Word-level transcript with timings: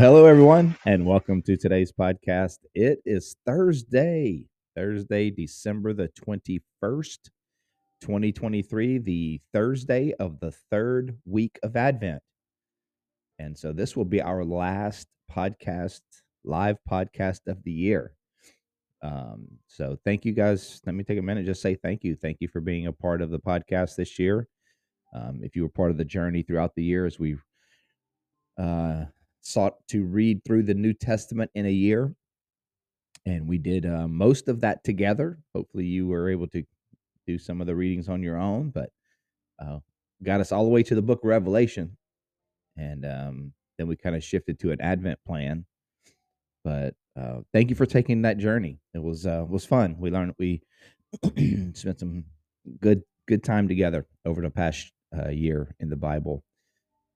Hello 0.00 0.24
everyone, 0.24 0.74
and 0.86 1.04
welcome 1.04 1.42
to 1.42 1.58
today's 1.58 1.92
podcast. 1.92 2.56
It 2.74 3.00
is 3.04 3.36
Thursday, 3.44 4.46
Thursday, 4.74 5.28
December 5.28 5.92
the 5.92 6.08
21st, 6.18 7.18
2023, 8.00 8.96
the 8.96 9.38
Thursday 9.52 10.14
of 10.18 10.40
the 10.40 10.52
third 10.70 11.18
week 11.26 11.58
of 11.62 11.76
Advent. 11.76 12.22
And 13.38 13.58
so 13.58 13.72
this 13.72 13.94
will 13.94 14.06
be 14.06 14.22
our 14.22 14.42
last 14.42 15.06
podcast, 15.30 16.00
live 16.44 16.78
podcast 16.90 17.40
of 17.46 17.62
the 17.64 17.72
year. 17.72 18.14
Um, 19.02 19.48
so 19.66 19.98
thank 20.06 20.24
you 20.24 20.32
guys. 20.32 20.80
Let 20.86 20.94
me 20.94 21.04
take 21.04 21.18
a 21.18 21.22
minute, 21.22 21.44
just 21.44 21.60
say 21.60 21.74
thank 21.74 22.04
you. 22.04 22.16
Thank 22.16 22.38
you 22.40 22.48
for 22.48 22.62
being 22.62 22.86
a 22.86 22.92
part 22.92 23.20
of 23.20 23.30
the 23.30 23.38
podcast 23.38 23.96
this 23.96 24.18
year. 24.18 24.48
Um, 25.14 25.40
if 25.42 25.54
you 25.54 25.62
were 25.62 25.68
part 25.68 25.90
of 25.90 25.98
the 25.98 26.06
journey 26.06 26.40
throughout 26.40 26.74
the 26.74 26.84
year 26.84 27.04
as 27.04 27.18
we 27.18 27.36
uh, 28.58 29.04
sought 29.42 29.74
to 29.88 30.04
read 30.04 30.44
through 30.44 30.64
the 30.64 30.74
New 30.74 30.92
Testament 30.92 31.50
in 31.54 31.66
a 31.66 31.70
year. 31.70 32.14
And 33.26 33.46
we 33.46 33.58
did 33.58 33.86
uh, 33.86 34.08
most 34.08 34.48
of 34.48 34.60
that 34.60 34.82
together. 34.84 35.38
Hopefully, 35.54 35.84
you 35.84 36.06
were 36.06 36.30
able 36.30 36.48
to 36.48 36.64
do 37.26 37.38
some 37.38 37.60
of 37.60 37.66
the 37.66 37.74
readings 37.74 38.08
on 38.08 38.22
your 38.22 38.38
own, 38.38 38.70
but 38.70 38.90
uh, 39.58 39.78
got 40.22 40.40
us 40.40 40.52
all 40.52 40.64
the 40.64 40.70
way 40.70 40.82
to 40.82 40.94
the 40.94 41.02
book 41.02 41.20
Revelation. 41.22 41.96
And 42.76 43.04
um, 43.04 43.52
then 43.78 43.88
we 43.88 43.96
kind 43.96 44.16
of 44.16 44.24
shifted 44.24 44.58
to 44.60 44.72
an 44.72 44.80
Advent 44.80 45.18
plan. 45.26 45.66
But 46.64 46.94
uh, 47.18 47.40
thank 47.52 47.70
you 47.70 47.76
for 47.76 47.86
taking 47.86 48.22
that 48.22 48.38
journey. 48.38 48.78
It 48.94 49.02
was 49.02 49.26
uh, 49.26 49.44
was 49.48 49.64
fun. 49.66 49.96
We 49.98 50.10
learned 50.10 50.34
we 50.38 50.62
spent 51.74 52.00
some 52.00 52.24
good 52.80 53.02
good 53.26 53.42
time 53.42 53.68
together 53.68 54.06
over 54.24 54.42
the 54.42 54.50
past 54.50 54.92
uh, 55.16 55.30
year 55.30 55.74
in 55.80 55.88
the 55.88 55.96
Bible, 55.96 56.44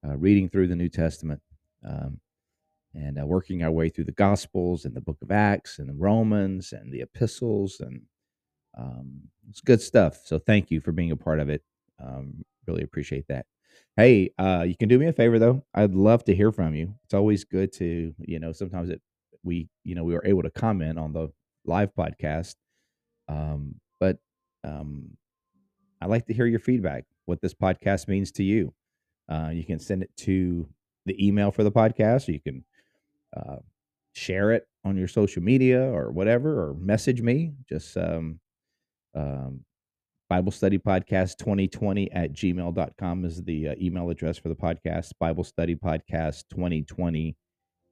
uh, 0.06 0.16
reading 0.16 0.48
through 0.48 0.68
the 0.68 0.76
New 0.76 0.88
Testament, 0.88 1.40
um, 1.84 2.20
and 2.94 3.20
uh, 3.20 3.26
working 3.26 3.62
our 3.62 3.70
way 3.70 3.88
through 3.88 4.04
the 4.04 4.12
Gospels 4.12 4.84
and 4.84 4.94
the 4.94 5.00
Book 5.00 5.18
of 5.22 5.30
Acts 5.30 5.78
and 5.78 5.88
the 5.88 5.94
Romans 5.94 6.72
and 6.72 6.92
the 6.92 7.02
Epistles, 7.02 7.80
and 7.80 8.02
um, 8.78 9.22
it's 9.48 9.60
good 9.60 9.80
stuff. 9.80 10.20
So 10.24 10.38
thank 10.38 10.70
you 10.70 10.80
for 10.80 10.92
being 10.92 11.10
a 11.10 11.16
part 11.16 11.40
of 11.40 11.48
it. 11.48 11.62
Um, 12.02 12.44
really 12.66 12.82
appreciate 12.82 13.26
that. 13.28 13.46
Hey, 13.96 14.30
uh, 14.38 14.64
you 14.66 14.76
can 14.76 14.88
do 14.88 14.98
me 14.98 15.06
a 15.06 15.12
favor 15.12 15.38
though. 15.38 15.64
I'd 15.74 15.94
love 15.94 16.24
to 16.24 16.34
hear 16.34 16.52
from 16.52 16.74
you. 16.74 16.94
It's 17.04 17.14
always 17.14 17.44
good 17.44 17.72
to 17.74 18.14
you 18.18 18.38
know. 18.38 18.52
Sometimes 18.52 18.90
it 18.90 19.00
we 19.42 19.68
you 19.84 19.94
know 19.94 20.04
we 20.04 20.14
were 20.14 20.24
able 20.24 20.42
to 20.42 20.50
comment 20.50 20.98
on 20.98 21.12
the 21.12 21.30
live 21.64 21.94
podcast, 21.94 22.54
um, 23.28 23.74
but 24.00 24.18
um, 24.62 25.16
I 26.00 26.06
like 26.06 26.26
to 26.26 26.34
hear 26.34 26.46
your 26.46 26.60
feedback. 26.60 27.04
What 27.26 27.40
this 27.40 27.54
podcast 27.54 28.08
means 28.08 28.30
to 28.32 28.42
you. 28.42 28.74
Uh, 29.28 29.50
you 29.52 29.64
can 29.64 29.78
send 29.78 30.02
it 30.02 30.10
to 30.18 30.68
the 31.06 31.26
email 31.26 31.50
for 31.50 31.64
the 31.64 31.72
podcast. 31.72 32.28
You 32.28 32.40
can 32.40 32.64
uh, 33.36 33.56
share 34.12 34.52
it 34.52 34.66
on 34.84 34.96
your 34.96 35.08
social 35.08 35.42
media 35.42 35.82
or 35.82 36.10
whatever, 36.10 36.68
or 36.68 36.74
message 36.74 37.20
me. 37.20 37.52
Just 37.68 37.96
um, 37.96 38.40
um, 39.14 39.60
Bible 40.28 40.52
Study 40.52 40.78
Podcast 40.78 41.38
2020 41.38 42.10
at 42.12 42.32
gmail.com 42.32 43.24
is 43.24 43.42
the 43.42 43.68
uh, 43.68 43.74
email 43.80 44.10
address 44.10 44.38
for 44.38 44.48
the 44.48 44.54
podcast. 44.54 45.12
Bible 45.20 45.44
Study 45.44 45.76
Podcast 45.76 46.44
2020 46.50 47.36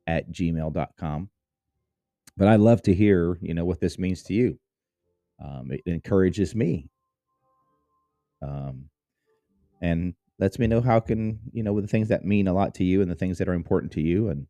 at 0.07 0.31
gmail.com. 0.31 1.31
But 2.37 2.49
I'd 2.49 2.61
love 2.61 2.83
to 2.83 2.95
hear, 2.95 3.39
you 3.41 3.55
know, 3.55 3.65
what 3.65 3.81
this 3.81 3.99
means 3.99 4.23
to 4.25 4.35
you. 4.35 4.59
Um, 5.43 5.71
it 5.71 5.83
encourages 5.87 6.55
me. 6.55 6.89
Um, 8.41 8.89
and 9.81 10.15
lets 10.39 10.59
me 10.59 10.67
know 10.67 10.81
how 10.81 11.01
can 11.01 11.41
you 11.53 11.63
know 11.63 11.81
the 11.81 11.87
things 11.89 12.09
that 12.09 12.25
mean 12.25 12.49
a 12.49 12.55
lot 12.55 12.75
to 12.77 12.85
you 12.85 13.03
and 13.03 13.11
the 13.11 13.17
things 13.17 13.39
that 13.39 13.49
are 13.49 13.55
important 13.55 13.93
to 13.93 14.01
you. 14.03 14.29
And 14.29 14.47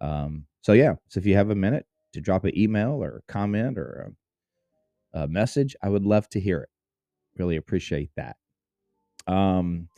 um 0.00 0.46
so 0.62 0.72
yeah 0.74 0.94
so 1.08 1.18
if 1.20 1.26
you 1.26 1.36
have 1.36 1.50
a 1.50 1.56
minute 1.56 1.86
to 2.14 2.20
drop 2.20 2.44
an 2.44 2.58
email 2.58 3.02
or 3.02 3.18
a 3.18 3.32
comment 3.32 3.78
or 3.78 4.12
a, 5.14 5.22
a 5.22 5.28
message 5.28 5.76
i 5.82 5.88
would 5.88 6.04
love 6.04 6.28
to 6.30 6.40
hear 6.40 6.60
it. 6.62 6.70
Really 7.38 7.56
appreciate 7.56 8.10
that. 8.16 8.36
Um 9.26 9.88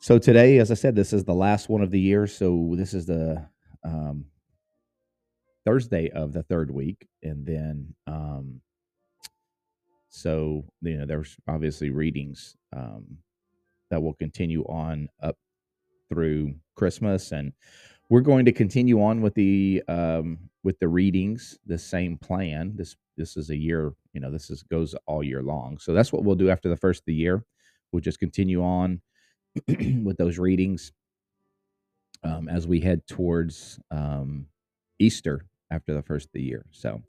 so 0.00 0.18
today 0.18 0.58
as 0.58 0.70
i 0.70 0.74
said 0.74 0.96
this 0.96 1.12
is 1.12 1.24
the 1.24 1.34
last 1.34 1.68
one 1.68 1.82
of 1.82 1.90
the 1.90 2.00
year. 2.00 2.26
So 2.26 2.74
this 2.76 2.94
is 2.94 3.06
the 3.06 3.46
um 3.84 4.26
thursday 5.66 6.10
of 6.10 6.32
the 6.32 6.42
third 6.44 6.70
week. 6.70 7.08
And 7.22 7.46
then 7.46 7.94
um 8.06 8.60
so 10.10 10.64
you 10.82 10.98
know 10.98 11.06
there's 11.06 11.36
obviously 11.48 11.90
readings 11.90 12.56
um 12.76 13.18
that 13.90 14.02
will 14.02 14.14
continue 14.14 14.62
on 14.64 15.08
up 15.22 15.36
through 16.08 16.54
Christmas, 16.76 17.32
and 17.32 17.52
we're 18.08 18.20
going 18.20 18.44
to 18.44 18.52
continue 18.52 19.02
on 19.02 19.20
with 19.20 19.34
the 19.34 19.82
um, 19.88 20.38
with 20.64 20.78
the 20.78 20.88
readings. 20.88 21.58
The 21.66 21.78
same 21.78 22.18
plan. 22.18 22.72
This 22.76 22.96
this 23.16 23.36
is 23.36 23.50
a 23.50 23.56
year. 23.56 23.92
You 24.12 24.20
know, 24.20 24.30
this 24.30 24.50
is 24.50 24.62
goes 24.62 24.94
all 25.06 25.22
year 25.22 25.42
long. 25.42 25.78
So 25.78 25.92
that's 25.92 26.12
what 26.12 26.24
we'll 26.24 26.34
do 26.36 26.50
after 26.50 26.68
the 26.68 26.76
first 26.76 27.02
of 27.02 27.06
the 27.06 27.14
year. 27.14 27.44
We'll 27.92 28.00
just 28.00 28.18
continue 28.18 28.62
on 28.62 29.00
with 29.68 30.16
those 30.16 30.38
readings 30.38 30.92
um, 32.22 32.48
as 32.48 32.66
we 32.66 32.80
head 32.80 33.06
towards 33.06 33.78
um, 33.90 34.46
Easter 34.98 35.46
after 35.70 35.94
the 35.94 36.02
first 36.02 36.26
of 36.26 36.32
the 36.32 36.42
year. 36.42 36.64
So, 36.72 37.02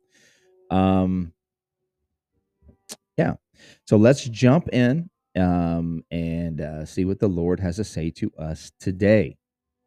um, 0.69 1.33
yeah. 3.17 3.35
So 3.85 3.97
let's 3.97 4.23
jump 4.23 4.69
in 4.69 5.09
um, 5.37 6.03
and 6.11 6.61
uh, 6.61 6.85
see 6.85 7.05
what 7.05 7.19
the 7.19 7.27
Lord 7.27 7.59
has 7.59 7.77
to 7.77 7.83
say 7.83 8.09
to 8.11 8.31
us 8.37 8.71
today. 8.79 9.37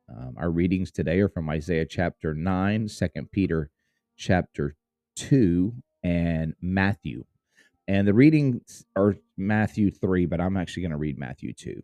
Um, 0.08 0.34
our 0.36 0.50
readings 0.50 0.90
today 0.90 1.20
are 1.20 1.28
from 1.28 1.48
Isaiah 1.48 1.86
chapter 1.86 2.34
9, 2.34 2.88
2 2.88 3.08
Peter 3.32 3.70
chapter 4.16 4.76
2, 5.16 5.74
and 6.02 6.54
Matthew. 6.60 7.24
And 7.88 8.06
the 8.06 8.14
readings 8.14 8.84
are 8.96 9.16
Matthew 9.36 9.90
3, 9.90 10.26
but 10.26 10.40
I'm 10.40 10.56
actually 10.56 10.82
going 10.82 10.92
to 10.92 10.98
read 10.98 11.18
Matthew 11.18 11.52
2. 11.52 11.82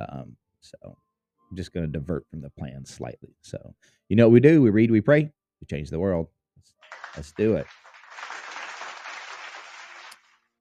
Um, 0.00 0.36
so 0.60 0.76
I'm 0.84 1.56
just 1.56 1.72
going 1.72 1.86
to 1.86 1.92
divert 1.92 2.26
from 2.30 2.40
the 2.40 2.50
plan 2.50 2.84
slightly. 2.84 3.34
So, 3.42 3.74
you 4.08 4.16
know 4.16 4.26
what 4.26 4.32
we 4.32 4.40
do? 4.40 4.62
We 4.62 4.70
read, 4.70 4.90
we 4.90 5.00
pray, 5.00 5.30
we 5.60 5.66
change 5.68 5.90
the 5.90 5.98
world. 5.98 6.28
Let's, 6.56 6.74
let's 7.16 7.32
do 7.32 7.54
it. 7.54 7.66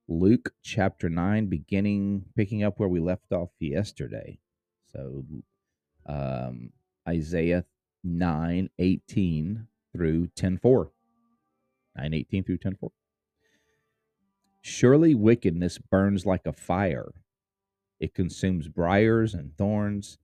Luke 0.09 0.53
chapter 0.63 1.09
9, 1.09 1.47
beginning, 1.47 2.23
picking 2.35 2.63
up 2.63 2.79
where 2.79 2.88
we 2.88 3.01
left 3.01 3.34
off 3.34 3.50
yesterday. 3.59 4.40
So, 4.94 5.25
um, 6.06 6.72
Isaiah 7.07 7.66
9 8.06 8.69
18 8.79 9.68
through 9.91 10.28
10 10.28 10.57
4. 10.59 10.91
9 11.97 12.13
18 12.13 12.44
through 12.45 12.57
10 12.57 12.75
4. 12.75 12.91
Surely 14.62 15.13
wickedness 15.13 15.78
burns 15.78 16.25
like 16.25 16.45
a 16.45 16.53
fire, 16.53 17.12
it 18.00 18.13
consumes 18.13 18.69
briars 18.69 19.34
and 19.34 19.57
thorns, 19.57 20.18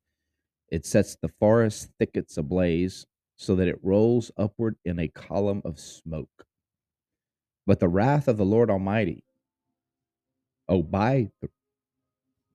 it 0.69 0.85
sets 0.85 1.18
the 1.21 1.27
forest 1.27 1.89
thickets 2.00 2.38
ablaze, 2.38 3.06
so 3.35 3.53
that 3.56 3.68
it 3.68 3.83
rolls 3.83 4.31
upward 4.38 4.77
in 4.85 4.97
a 4.97 5.09
column 5.09 5.62
of 5.65 5.77
smoke. 5.77 6.45
But 7.65 7.81
the 7.81 7.89
wrath 7.89 8.30
of 8.30 8.38
the 8.38 8.45
Lord 8.45 8.69
Almighty 8.69 9.24
Oh, 10.69 10.83
by 10.83 11.30
the 11.42 11.50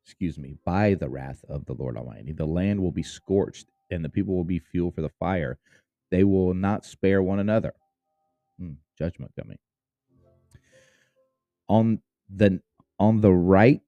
excuse 0.04 0.38
me, 0.38 0.56
by 0.64 0.94
the 0.94 1.08
wrath 1.08 1.44
of 1.48 1.66
the 1.66 1.74
Lord 1.74 1.96
Almighty, 1.96 2.32
the 2.32 2.46
land 2.46 2.80
will 2.80 2.92
be 2.92 3.02
scorched, 3.02 3.68
and 3.90 4.04
the 4.04 4.08
people 4.08 4.34
will 4.34 4.44
be 4.44 4.58
fuel 4.58 4.90
for 4.90 5.02
the 5.02 5.10
fire. 5.20 5.58
They 6.10 6.24
will 6.24 6.54
not 6.54 6.86
spare 6.86 7.22
one 7.22 7.40
another. 7.40 7.74
Hmm, 8.58 8.74
judgment 8.98 9.32
coming. 9.38 9.58
On 11.68 12.00
the 12.34 12.60
on 12.98 13.20
the 13.20 13.32
right, 13.32 13.82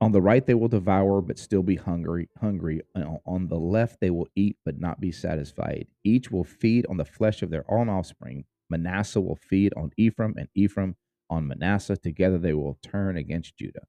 on 0.00 0.12
the 0.12 0.22
right 0.22 0.44
they 0.46 0.54
will 0.54 0.68
devour, 0.68 1.20
but 1.20 1.38
still 1.38 1.62
be 1.62 1.76
hungry. 1.76 2.28
Hungry. 2.40 2.82
On 3.26 3.48
the 3.48 3.58
left 3.58 4.00
they 4.00 4.10
will 4.10 4.28
eat, 4.36 4.56
but 4.64 4.80
not 4.80 5.00
be 5.00 5.12
satisfied. 5.12 5.86
Each 6.04 6.30
will 6.30 6.44
feed 6.44 6.86
on 6.88 6.96
the 6.96 7.04
flesh 7.04 7.42
of 7.42 7.50
their 7.50 7.70
own 7.70 7.88
offspring. 7.88 8.44
Manasseh 8.70 9.20
will 9.20 9.36
feed 9.36 9.74
on 9.76 9.92
Ephraim, 9.96 10.34
and 10.38 10.48
Ephraim 10.54 10.96
on 11.30 11.46
Manasseh. 11.46 11.96
Together 11.96 12.38
they 12.38 12.54
will 12.54 12.78
turn 12.82 13.16
against 13.16 13.56
Judah. 13.56 13.86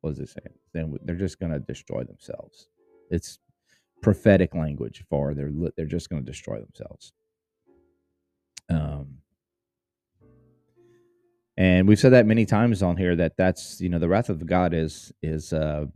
What 0.00 0.10
does 0.10 0.20
it 0.20 0.28
say? 0.30 0.52
Then 0.72 0.96
they're 1.04 1.16
just 1.16 1.40
going 1.40 1.52
to 1.52 1.58
destroy 1.58 2.04
themselves. 2.04 2.68
It's 3.10 3.38
prophetic 4.02 4.54
language 4.54 5.02
for 5.08 5.34
they're 5.34 5.50
they're 5.76 5.86
just 5.86 6.10
going 6.10 6.22
to 6.22 6.30
destroy 6.30 6.60
themselves. 6.60 7.12
Um, 8.68 9.18
and 11.56 11.86
we've 11.86 11.98
said 11.98 12.12
that 12.12 12.26
many 12.26 12.44
times 12.44 12.82
on 12.82 12.96
here 12.96 13.16
that 13.16 13.36
that's 13.36 13.80
you 13.80 13.88
know 13.88 13.98
the 13.98 14.08
wrath 14.08 14.28
of 14.28 14.44
God 14.46 14.74
is 14.74 15.12
is 15.22 15.52
uh, 15.52 15.86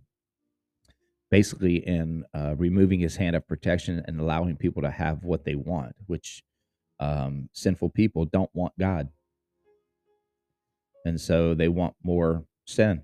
basically 1.31 1.87
in 1.87 2.25
uh, 2.35 2.55
removing 2.57 3.01
His 3.01 3.17
hand 3.17 3.37
of 3.37 3.47
protection 3.47 4.03
and 4.07 4.21
allowing 4.21 4.57
people 4.57 4.83
to 4.83 4.91
have 4.91 5.25
what 5.25 5.45
they 5.45 5.55
want, 5.57 5.95
which 6.07 6.43
um, 7.01 7.49
sinful 7.53 7.91
people 7.91 8.25
don't 8.25 8.51
want 8.55 8.73
God, 8.79 9.09
and 11.05 11.21
so 11.21 11.55
they 11.55 11.69
want 11.69 11.95
more 12.03 12.45
sin. 12.67 13.03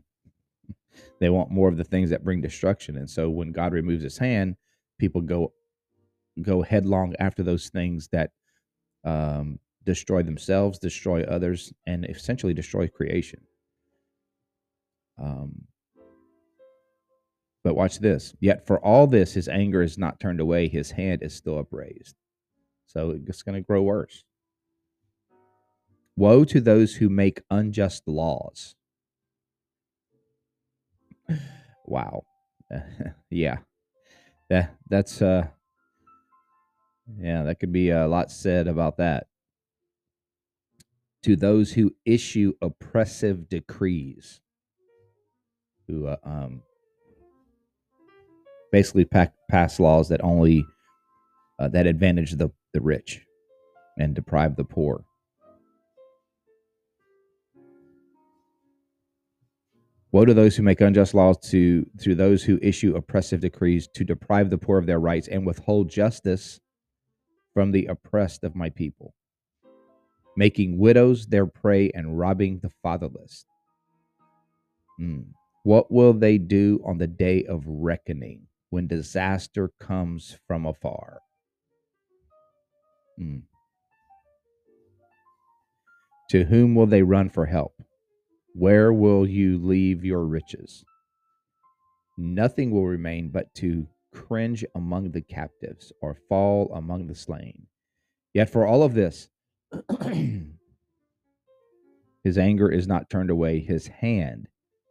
They 1.21 1.31
want 1.31 1.51
more 1.51 1.69
of 1.69 1.77
the 1.77 1.85
things 1.85 2.11
that 2.11 2.25
bring 2.25 2.41
destruction, 2.41 2.97
and 2.97 3.09
so 3.09 3.31
when 3.31 3.53
God 3.53 3.73
removes 3.73 4.03
His 4.03 4.19
hand, 4.19 4.57
people 4.99 5.21
go 5.21 5.53
go 6.43 6.63
headlong 6.63 7.15
after 7.19 7.43
those 7.43 7.69
things 7.69 8.09
that 8.13 8.31
um, 9.05 9.59
destroy 9.85 10.23
themselves, 10.23 10.79
destroy 10.79 11.23
others, 11.25 11.73
and 11.87 12.05
essentially 12.07 12.55
destroy 12.55 12.89
creation. 12.89 13.41
Um, 15.23 15.67
but 17.63 17.77
watch 17.77 17.99
this. 17.99 18.35
Yet 18.41 18.67
for 18.67 18.79
all 18.81 19.07
this, 19.07 19.33
his 19.33 19.49
anger 19.49 19.83
is 19.83 19.97
not 19.97 20.21
turned 20.21 20.41
away. 20.41 20.69
His 20.69 20.91
hand 20.91 21.23
is 21.23 21.35
still 21.35 21.59
upraised. 21.59 22.15
So 22.87 23.19
it's 23.27 23.43
going 23.43 23.55
to 23.55 23.67
grow 23.67 23.83
worse. 23.83 24.25
Woe 26.17 26.45
to 26.45 26.61
those 26.61 26.97
who 26.97 27.09
make 27.09 27.43
unjust 27.51 28.07
laws. 28.07 28.77
wow. 31.87 32.23
yeah. 33.31 33.59
That, 34.51 34.77
that's, 34.89 35.21
uh, 35.23 35.49
yeah, 37.19 37.43
that 37.45 37.61
could 37.61 37.73
be 37.73 37.91
a 37.91 38.07
lot 38.07 38.31
said 38.31 38.69
about 38.69 38.99
that 38.99 39.27
to 41.25 41.37
those 41.37 41.73
who 41.73 41.95
issue 42.05 42.53
oppressive 42.61 43.49
decrees, 43.49 44.43
who 45.89 46.07
uh, 46.07 46.17
um, 46.23 46.63
basically 48.71 49.07
pack, 49.07 49.33
pass 49.49 49.81
laws 49.81 50.09
that 50.11 50.23
only 50.23 50.67
uh, 51.59 51.69
that 51.69 51.87
advantage 51.87 52.33
the, 52.33 52.51
the 52.75 52.81
rich 52.81 53.23
and 53.99 54.15
deprive 54.15 54.57
the 54.57 54.65
poor. 54.65 55.05
Woe 60.15 60.25
to 60.25 60.33
those 60.33 60.55
who 60.55 60.63
make 60.63 60.81
unjust 60.81 61.13
laws, 61.13 61.37
to 61.51 61.85
to 62.03 62.15
those 62.15 62.45
who 62.45 62.61
issue 62.63 62.95
oppressive 62.95 63.41
decrees, 63.41 63.89
to 63.95 64.05
deprive 64.05 64.49
the 64.49 64.59
poor 64.59 64.79
of 64.79 64.87
their 64.87 65.01
rights 65.01 65.27
and 65.27 65.45
withhold 65.45 65.91
justice 65.91 66.61
from 67.53 67.73
the 67.73 67.87
oppressed 67.87 68.45
of 68.45 68.55
my 68.55 68.71
people 68.71 69.13
making 70.37 70.79
widows 70.79 71.27
their 71.27 71.47
prey 71.47 71.91
and 71.95 72.19
robbing 72.19 72.59
the 72.61 72.71
fatherless. 72.83 73.45
Mm. 75.01 75.27
What 75.63 75.91
will 75.91 76.13
they 76.13 76.39
do 76.39 76.81
on 76.85 76.99
the 76.99 77.07
day 77.07 77.45
of 77.45 77.65
reckoning 77.67 78.47
when 78.71 78.87
disaster 78.87 79.71
comes 79.81 80.37
from 80.47 80.67
afar? 80.67 81.21
Mm. 83.21 83.43
To 86.31 86.45
whom 86.45 86.75
will 86.75 86.87
they 86.87 87.03
run 87.03 87.29
for 87.29 87.47
help? 87.47 87.75
Where 88.55 88.93
will 88.93 89.27
you 89.27 89.59
leave 89.59 90.05
your 90.05 90.25
riches? 90.25 90.85
Nothing 92.17 92.71
will 92.71 92.87
remain 92.87 93.29
but 93.29 93.53
to 93.57 93.89
cringe 94.13 94.65
among 94.77 95.11
the 95.11 95.21
captives 95.21 95.93
or 96.01 96.17
fall 96.29 96.73
among 96.73 97.09
the 97.09 97.17
slain. 97.17 97.67
Yet 98.33 98.49
for 98.51 98.65
all 98.65 98.85
of 98.85 98.95
this, 98.95 99.29
his 102.23 102.39
anger 102.39 102.71
is 102.71 102.87
not 102.87 103.11
turned 103.11 103.31
away, 103.31 103.59
his 103.59 103.89
hand 103.89 104.47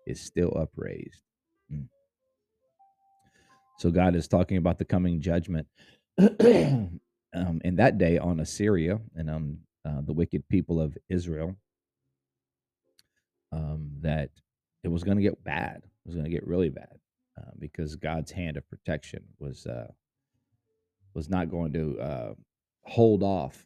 is 0.05 0.19
still 0.19 0.53
upraised. 0.57 1.21
Mm. 1.71 1.87
So 3.79 3.91
God 3.91 4.15
is 4.15 4.27
talking 4.27 4.57
about 4.57 4.77
the 4.77 4.85
coming 4.85 5.21
judgment 5.21 5.67
um, 6.19 7.61
in 7.63 7.75
that 7.77 7.97
day 7.97 8.17
on 8.17 8.41
Assyria 8.41 8.99
and 9.15 9.29
on 9.29 9.59
uh, 9.85 10.01
the 10.01 10.13
wicked 10.13 10.47
people 10.49 10.81
of 10.81 10.97
Israel. 11.09 11.55
Um, 13.53 13.91
that 14.01 14.31
it 14.83 14.87
was 14.87 15.03
going 15.03 15.17
to 15.17 15.23
get 15.23 15.43
bad. 15.43 15.77
It 15.77 16.07
was 16.07 16.15
going 16.15 16.25
to 16.25 16.31
get 16.31 16.47
really 16.47 16.69
bad 16.69 16.97
uh, 17.37 17.51
because 17.59 17.95
God's 17.95 18.31
hand 18.31 18.57
of 18.57 18.67
protection 18.67 19.23
was 19.37 19.67
uh, 19.67 19.91
was 21.13 21.29
not 21.29 21.51
going 21.51 21.71
to 21.73 21.99
uh, 21.99 22.33
hold 22.83 23.21
off 23.21 23.65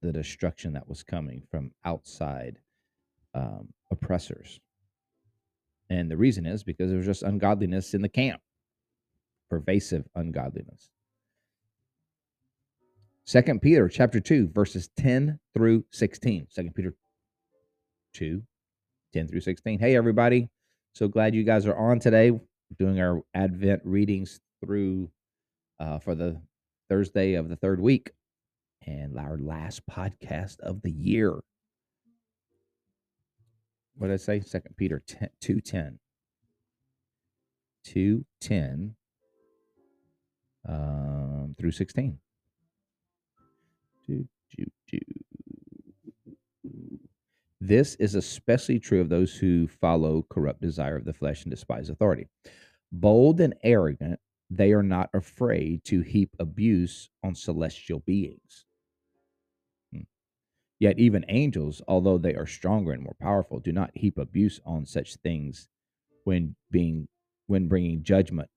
the 0.00 0.12
destruction 0.12 0.72
that 0.72 0.88
was 0.88 1.02
coming 1.02 1.42
from 1.50 1.72
outside 1.84 2.58
um, 3.34 3.68
oppressors. 3.90 4.60
And 5.90 6.10
the 6.10 6.16
reason 6.16 6.46
is 6.46 6.64
because 6.64 6.88
there 6.88 6.96
was 6.96 7.06
just 7.06 7.22
ungodliness 7.22 7.92
in 7.92 8.02
the 8.02 8.08
camp, 8.08 8.40
pervasive 9.50 10.08
ungodliness. 10.14 10.88
Second 13.24 13.60
Peter 13.60 13.88
chapter 13.88 14.20
2, 14.20 14.48
verses 14.54 14.88
10 14.96 15.38
through 15.52 15.84
16. 15.90 16.46
Second 16.50 16.74
Peter 16.74 16.94
2, 18.14 18.42
10 19.16 19.28
through 19.28 19.40
16. 19.40 19.78
Hey, 19.78 19.96
everybody. 19.96 20.50
So 20.94 21.08
glad 21.08 21.34
you 21.34 21.42
guys 21.42 21.64
are 21.64 21.74
on 21.74 21.98
today. 22.00 22.38
Doing 22.78 23.00
our 23.00 23.22
Advent 23.32 23.80
readings 23.82 24.40
through 24.62 25.10
uh, 25.80 26.00
for 26.00 26.14
the 26.14 26.38
Thursday 26.90 27.32
of 27.32 27.48
the 27.48 27.56
third 27.56 27.80
week 27.80 28.10
and 28.86 29.18
our 29.18 29.38
last 29.38 29.80
podcast 29.90 30.60
of 30.60 30.82
the 30.82 30.90
year. 30.90 31.40
What 33.96 34.08
did 34.08 34.12
I 34.12 34.16
say? 34.16 34.40
Second 34.40 34.76
Peter 34.76 35.02
10, 35.06 35.30
210. 35.40 35.98
210 37.84 38.96
um, 40.68 41.54
through 41.58 41.70
16. 41.70 42.18
Do, 44.06 44.28
do, 44.54 44.64
do. 44.90 44.98
This 47.60 47.94
is 47.96 48.14
especially 48.14 48.78
true 48.78 49.00
of 49.00 49.08
those 49.08 49.34
who 49.34 49.66
follow 49.66 50.26
corrupt 50.28 50.60
desire 50.60 50.96
of 50.96 51.04
the 51.04 51.14
flesh 51.14 51.42
and 51.44 51.50
despise 51.50 51.88
authority. 51.88 52.26
Bold 52.92 53.40
and 53.40 53.54
arrogant, 53.62 54.20
they 54.50 54.72
are 54.72 54.82
not 54.82 55.10
afraid 55.14 55.82
to 55.84 56.02
heap 56.02 56.30
abuse 56.38 57.08
on 57.24 57.34
celestial 57.34 58.00
beings. 58.00 58.66
Yet 60.78 60.98
even 60.98 61.24
angels, 61.28 61.80
although 61.88 62.18
they 62.18 62.34
are 62.34 62.46
stronger 62.46 62.92
and 62.92 63.02
more 63.02 63.16
powerful, 63.18 63.58
do 63.58 63.72
not 63.72 63.90
heap 63.94 64.18
abuse 64.18 64.60
on 64.66 64.84
such 64.84 65.16
things 65.16 65.68
when 66.24 66.54
being 66.70 67.08
when 67.46 67.68
bringing 67.68 68.02
judgment 68.02 68.50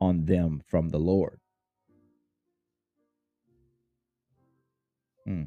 on 0.00 0.24
them 0.24 0.60
from 0.66 0.88
the 0.88 0.98
Lord. 0.98 1.38
Hmm. 5.24 5.44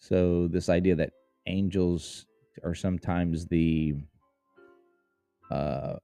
So 0.00 0.48
this 0.48 0.68
idea 0.68 0.96
that 0.96 1.12
angels 1.48 2.26
are 2.64 2.74
sometimes 2.74 3.46
the 3.46 3.94
uh, 5.50 5.96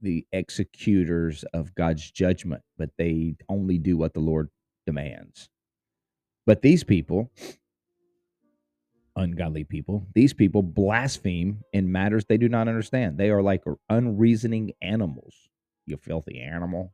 the 0.00 0.26
executors 0.32 1.44
of 1.54 1.74
God's 1.74 2.10
judgment, 2.10 2.62
but 2.78 2.90
they 2.98 3.36
only 3.48 3.78
do 3.78 3.96
what 3.96 4.14
the 4.14 4.20
Lord 4.20 4.50
demands. 4.86 5.48
But 6.46 6.62
these 6.62 6.84
people, 6.84 7.30
ungodly 9.16 9.64
people, 9.64 10.06
these 10.14 10.34
people 10.34 10.62
blaspheme 10.62 11.62
in 11.72 11.90
matters 11.90 12.26
they 12.26 12.36
do 12.36 12.48
not 12.48 12.68
understand. 12.68 13.18
They 13.18 13.30
are 13.30 13.42
like 13.42 13.62
unreasoning 13.88 14.72
animals. 14.82 15.34
You 15.86 15.96
filthy 15.96 16.40
animal. 16.40 16.92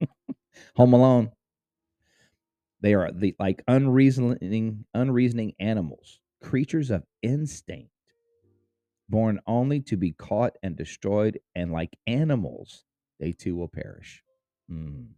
Home 0.76 0.94
Alone. 0.94 1.30
They 2.80 2.94
are 2.94 3.10
the 3.12 3.34
like 3.38 3.62
unreasoning, 3.66 4.84
unreasoning 4.94 5.54
animals, 5.58 6.20
creatures 6.42 6.90
of 6.90 7.04
instinct, 7.22 7.90
born 9.08 9.40
only 9.46 9.80
to 9.82 9.96
be 9.96 10.12
caught 10.12 10.56
and 10.62 10.76
destroyed, 10.76 11.40
and 11.54 11.72
like 11.72 11.96
animals, 12.06 12.84
they 13.18 13.32
too 13.32 13.56
will 13.56 13.68
perish. 13.68 14.22
Mm 14.70 15.08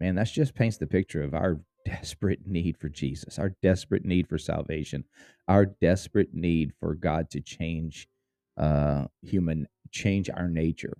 man, 0.00 0.14
that 0.14 0.26
just 0.26 0.54
paints 0.54 0.78
the 0.78 0.86
picture 0.86 1.22
of 1.22 1.34
our 1.34 1.60
desperate 1.86 2.46
need 2.46 2.76
for 2.76 2.88
Jesus, 2.88 3.38
our 3.38 3.50
desperate 3.62 4.04
need 4.04 4.28
for 4.28 4.38
salvation, 4.38 5.04
our 5.46 5.66
desperate 5.66 6.34
need 6.34 6.72
for 6.80 6.94
God 6.94 7.30
to 7.30 7.40
change 7.40 8.08
uh, 8.56 9.06
human, 9.22 9.68
change 9.90 10.28
our 10.30 10.48
nature, 10.48 10.96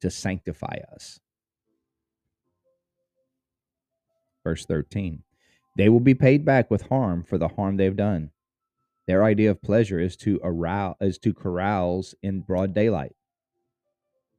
to 0.00 0.10
sanctify 0.10 0.78
us. 0.94 1.20
Verse 4.44 4.64
13 4.64 5.22
They 5.76 5.88
will 5.88 6.00
be 6.00 6.14
paid 6.14 6.44
back 6.44 6.70
with 6.70 6.82
harm 6.82 7.22
for 7.24 7.38
the 7.38 7.48
harm 7.48 7.76
they've 7.76 7.96
done. 7.96 8.30
Their 9.06 9.24
idea 9.24 9.50
of 9.50 9.62
pleasure 9.62 9.98
is 9.98 10.16
to 10.18 10.38
arouse, 10.42 10.96
is 11.00 11.18
to 11.18 11.32
carouse 11.32 12.14
in 12.22 12.40
broad 12.40 12.74
daylight. 12.74 13.16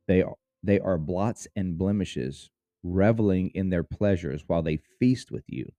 They 0.07 0.21
are, 0.21 0.35
they 0.63 0.79
are 0.79 0.97
blots 0.97 1.47
and 1.55 1.77
blemishes, 1.77 2.49
reveling 2.83 3.49
in 3.55 3.69
their 3.69 3.83
pleasures 3.83 4.43
while 4.47 4.61
they 4.61 4.77
feast 4.99 5.31
with 5.31 5.43
you. 5.47 5.71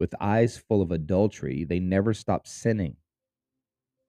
With 0.00 0.14
eyes 0.20 0.58
full 0.58 0.82
of 0.82 0.90
adultery, 0.90 1.64
they 1.64 1.80
never 1.80 2.14
stop 2.14 2.46
sinning. 2.46 2.96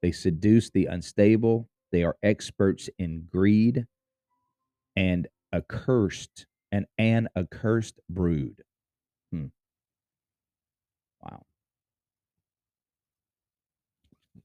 They 0.01 0.11
seduce 0.11 0.69
the 0.69 0.87
unstable. 0.87 1.69
They 1.91 2.03
are 2.03 2.17
experts 2.23 2.89
in 2.97 3.27
greed 3.31 3.85
and 4.95 5.27
accursed 5.53 6.45
and 6.71 6.87
an 6.97 7.29
accursed 7.37 7.99
brood. 8.09 8.63
Hmm. 9.31 9.45
Wow. 11.21 11.43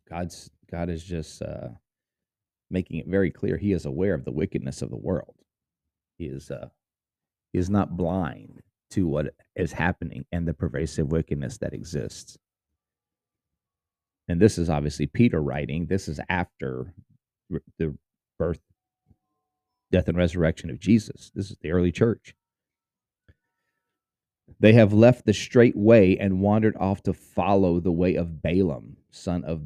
God's 0.08 0.50
God 0.70 0.90
is 0.90 1.04
just 1.04 1.42
uh, 1.42 1.68
making 2.70 2.98
it 2.98 3.06
very 3.06 3.30
clear 3.30 3.56
he 3.56 3.72
is 3.72 3.86
aware 3.86 4.14
of 4.14 4.24
the 4.24 4.32
wickedness 4.32 4.82
of 4.82 4.90
the 4.90 4.96
world. 4.96 5.34
He 6.18 6.26
is 6.26 6.50
uh, 6.50 6.68
he 7.52 7.58
is 7.58 7.70
not 7.70 7.96
blind 7.96 8.62
to 8.90 9.06
what 9.06 9.34
is 9.56 9.72
happening 9.72 10.24
and 10.32 10.46
the 10.46 10.54
pervasive 10.54 11.10
wickedness 11.10 11.58
that 11.58 11.74
exists. 11.74 12.38
And 14.28 14.40
this 14.40 14.58
is 14.58 14.68
obviously 14.68 15.06
Peter 15.06 15.42
writing. 15.42 15.86
This 15.86 16.08
is 16.08 16.20
after 16.28 16.92
the 17.78 17.96
birth, 18.38 18.60
death, 19.90 20.08
and 20.08 20.16
resurrection 20.16 20.70
of 20.70 20.78
Jesus. 20.78 21.30
This 21.34 21.50
is 21.50 21.56
the 21.62 21.70
early 21.70 21.92
church. 21.92 22.34
They 24.60 24.72
have 24.74 24.92
left 24.92 25.24
the 25.24 25.34
straight 25.34 25.76
way 25.76 26.16
and 26.18 26.40
wandered 26.40 26.76
off 26.78 27.02
to 27.04 27.12
follow 27.12 27.80
the 27.80 27.92
way 27.92 28.14
of 28.16 28.42
Balaam, 28.42 28.96
son 29.10 29.44
of 29.44 29.62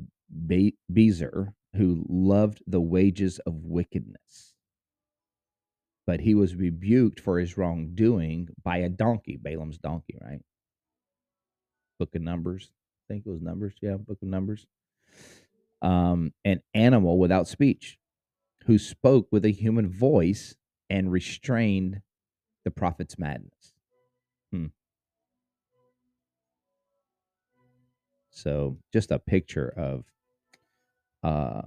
Be- 0.46 0.76
Bezer, 0.90 1.52
who 1.76 2.04
loved 2.08 2.62
the 2.66 2.80
wages 2.80 3.38
of 3.40 3.64
wickedness. 3.64 4.54
But 6.06 6.20
he 6.20 6.34
was 6.34 6.54
rebuked 6.54 7.20
for 7.20 7.38
his 7.38 7.56
wrongdoing 7.56 8.48
by 8.62 8.78
a 8.78 8.88
donkey, 8.88 9.38
Balaam's 9.40 9.78
donkey, 9.78 10.18
right? 10.20 10.42
Book 11.98 12.14
of 12.14 12.22
Numbers. 12.22 12.70
I 13.08 13.14
think 13.14 13.24
it 13.26 13.30
was 13.30 13.40
Numbers. 13.40 13.74
Yeah, 13.80 13.96
Book 13.96 14.18
of 14.20 14.28
Numbers. 14.28 14.66
Um, 15.80 16.32
an 16.44 16.60
animal 16.74 17.18
without 17.18 17.48
speech 17.48 17.98
who 18.66 18.78
spoke 18.78 19.28
with 19.30 19.44
a 19.44 19.50
human 19.50 19.88
voice 19.88 20.56
and 20.90 21.10
restrained 21.10 22.00
the 22.64 22.70
prophet's 22.70 23.18
madness. 23.18 23.72
Hmm. 24.52 24.66
So, 28.30 28.78
just 28.92 29.10
a 29.10 29.18
picture 29.18 29.68
of 29.76 30.04
uh, 31.22 31.62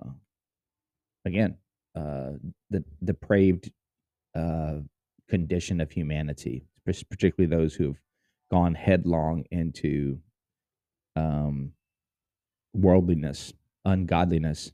again, 1.25 1.57
uh, 1.95 2.31
the 2.69 2.83
depraved 3.03 3.71
uh, 4.35 4.75
condition 5.29 5.81
of 5.81 5.91
humanity, 5.91 6.65
particularly 6.85 7.53
those 7.53 7.73
who've 7.73 7.99
gone 8.51 8.75
headlong 8.75 9.45
into 9.51 10.19
um, 11.15 11.71
worldliness, 12.73 13.53
ungodliness. 13.85 14.71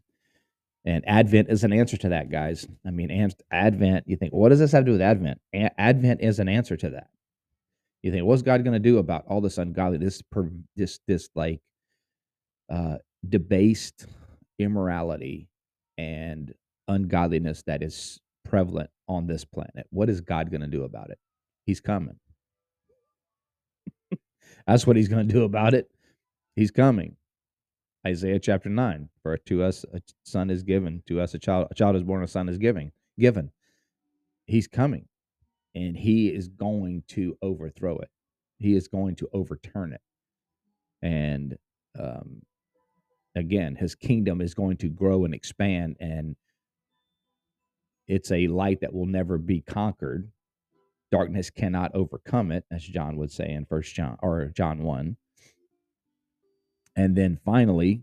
And 0.84 1.08
Advent 1.08 1.50
is 1.50 1.64
an 1.64 1.74
answer 1.74 1.96
to 1.98 2.10
that, 2.10 2.32
guys. 2.32 2.68
I 2.86 2.90
mean, 2.90 3.32
Advent, 3.52 4.06
you 4.08 4.18
think, 4.18 4.34
what 4.34 4.50
does 4.50 4.60
this 4.60 4.72
have 4.72 4.82
to 4.82 4.86
do 4.86 4.92
with 4.94 5.02
Advent? 5.02 5.40
Advent 5.78 6.22
is 6.22 6.40
an 6.40 6.50
answer 6.50 6.76
to 6.76 6.90
that. 6.90 7.10
You 8.02 8.12
think, 8.12 8.26
what's 8.26 8.42
God 8.42 8.64
going 8.64 8.74
to 8.74 8.80
do 8.80 8.98
about 8.98 9.26
all 9.28 9.42
this 9.42 9.60
ungodly, 9.60 10.00
this, 10.00 10.24
this, 10.76 11.00
this 11.08 11.30
like 11.36 11.62
uh, 12.68 12.96
debased 13.28 14.08
immorality 14.62 15.48
and 15.98 16.54
ungodliness 16.88 17.64
that 17.64 17.84
is 17.84 18.20
prevalent 18.44 18.90
on 19.08 19.28
this 19.28 19.46
planet. 19.46 19.88
What 19.90 20.10
is 20.10 20.22
God 20.22 20.52
going 20.52 20.62
to 20.62 20.68
do 20.68 20.84
about 20.84 21.10
it? 21.10 21.20
He's 21.66 21.80
coming. 21.80 22.18
That's 24.68 24.86
what 24.88 24.96
he's 24.96 25.08
going 25.08 25.28
to 25.28 25.34
do 25.34 25.44
about 25.44 25.74
it. 25.74 25.90
He's 26.56 26.72
coming. 26.72 27.16
Isaiah 28.06 28.40
chapter 28.40 28.70
9 28.70 29.10
For 29.22 29.38
to 29.38 29.64
us 29.64 29.86
a 29.94 30.02
son 30.24 30.50
is 30.50 30.64
given, 30.64 31.04
to 31.08 31.22
us 31.22 31.34
a 31.34 31.40
child, 31.40 31.68
a 31.72 31.76
child 31.76 31.96
is 31.96 32.04
born, 32.04 32.24
a 32.24 32.28
son 32.28 32.50
is 32.50 32.58
given. 32.58 32.92
Given. 33.20 33.52
He's 34.46 34.68
coming. 34.68 35.06
And 35.76 35.96
he 35.96 36.28
is 36.28 36.50
going 36.50 37.04
to 37.10 37.38
overthrow 37.42 38.00
it. 38.00 38.10
He 38.58 38.76
is 38.76 38.88
going 38.88 39.16
to 39.18 39.30
overturn 39.34 39.94
it. 39.94 40.02
And 41.02 41.58
um, 41.98 42.42
again 43.36 43.76
his 43.76 43.96
kingdom 43.96 44.42
is 44.42 44.54
going 44.54 44.78
to 44.78 44.90
grow 44.90 45.26
and 45.26 45.34
expand 45.34 45.96
and 46.00 46.36
it's 48.08 48.32
a 48.32 48.48
light 48.48 48.82
that 48.82 48.94
will 48.94 49.06
never 49.06 49.38
be 49.38 49.62
conquered. 49.62 50.30
Darkness 51.12 51.50
cannot 51.50 51.96
overcome 51.96 52.52
it 52.52 52.66
as 52.72 52.84
john 52.84 53.18
would 53.18 53.32
say 53.32 53.50
in 53.50 53.66
first 53.66 53.94
john 53.94 54.18
or 54.22 54.52
john 54.56 54.84
1 54.84 55.18
and 56.96 57.16
then 57.16 57.40
finally 57.46 58.02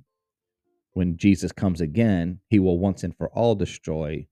when 0.93 1.17
jesus 1.17 1.53
comes 1.53 1.81
again 1.81 2.41
he 2.49 2.59
will 2.59 2.79
once 2.79 3.05
and 3.05 3.17
for 3.17 3.29
all 3.31 3.55
destroy 3.55 4.27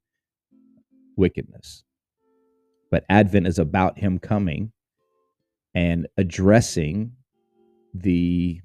wickedness. 1.17 1.83
But 2.91 3.05
advent 3.09 3.47
is 3.47 3.59
about 3.59 3.99
him 3.99 4.19
coming 4.19 4.73
and 5.75 6.07
addressing 6.17 7.13
the 7.95 8.61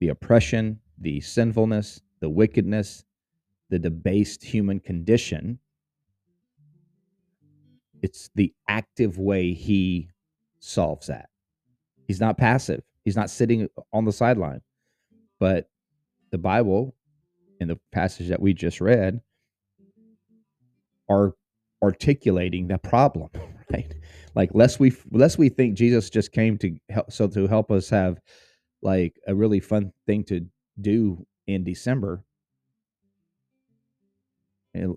the 0.00 0.08
oppression, 0.08 0.80
the 0.98 1.20
sinfulness, 1.20 2.00
the 2.20 2.28
wickedness, 2.28 3.04
the 3.70 3.78
debased 3.78 4.42
human 4.44 4.80
condition. 4.80 5.58
It's 8.02 8.30
the 8.34 8.52
active 8.68 9.18
way 9.18 9.52
he 9.52 10.10
solves 10.60 11.06
that. 11.08 11.28
He's 12.06 12.20
not 12.20 12.38
passive, 12.38 12.82
he's 13.04 13.16
not 13.16 13.30
sitting 13.30 13.68
on 13.92 14.04
the 14.04 14.12
sideline. 14.12 14.60
But 15.38 15.68
the 16.30 16.38
Bible, 16.38 16.94
in 17.60 17.68
the 17.68 17.78
passage 17.92 18.28
that 18.28 18.40
we 18.40 18.54
just 18.54 18.80
read, 18.80 19.20
are 21.08 21.34
articulating 21.82 22.68
the 22.68 22.78
problem, 22.78 23.30
right? 23.72 23.92
Like 24.34 24.50
lest 24.54 24.80
we 24.80 24.92
lest 25.10 25.38
we 25.38 25.48
think 25.48 25.74
Jesus 25.74 26.10
just 26.10 26.32
came 26.32 26.58
to 26.58 26.76
help 26.90 27.10
so 27.10 27.26
to 27.28 27.46
help 27.46 27.70
us 27.70 27.88
have 27.88 28.20
like 28.86 29.18
a 29.26 29.34
really 29.34 29.58
fun 29.58 29.92
thing 30.06 30.22
to 30.22 30.46
do 30.80 31.26
in 31.48 31.64
December. 31.64 32.24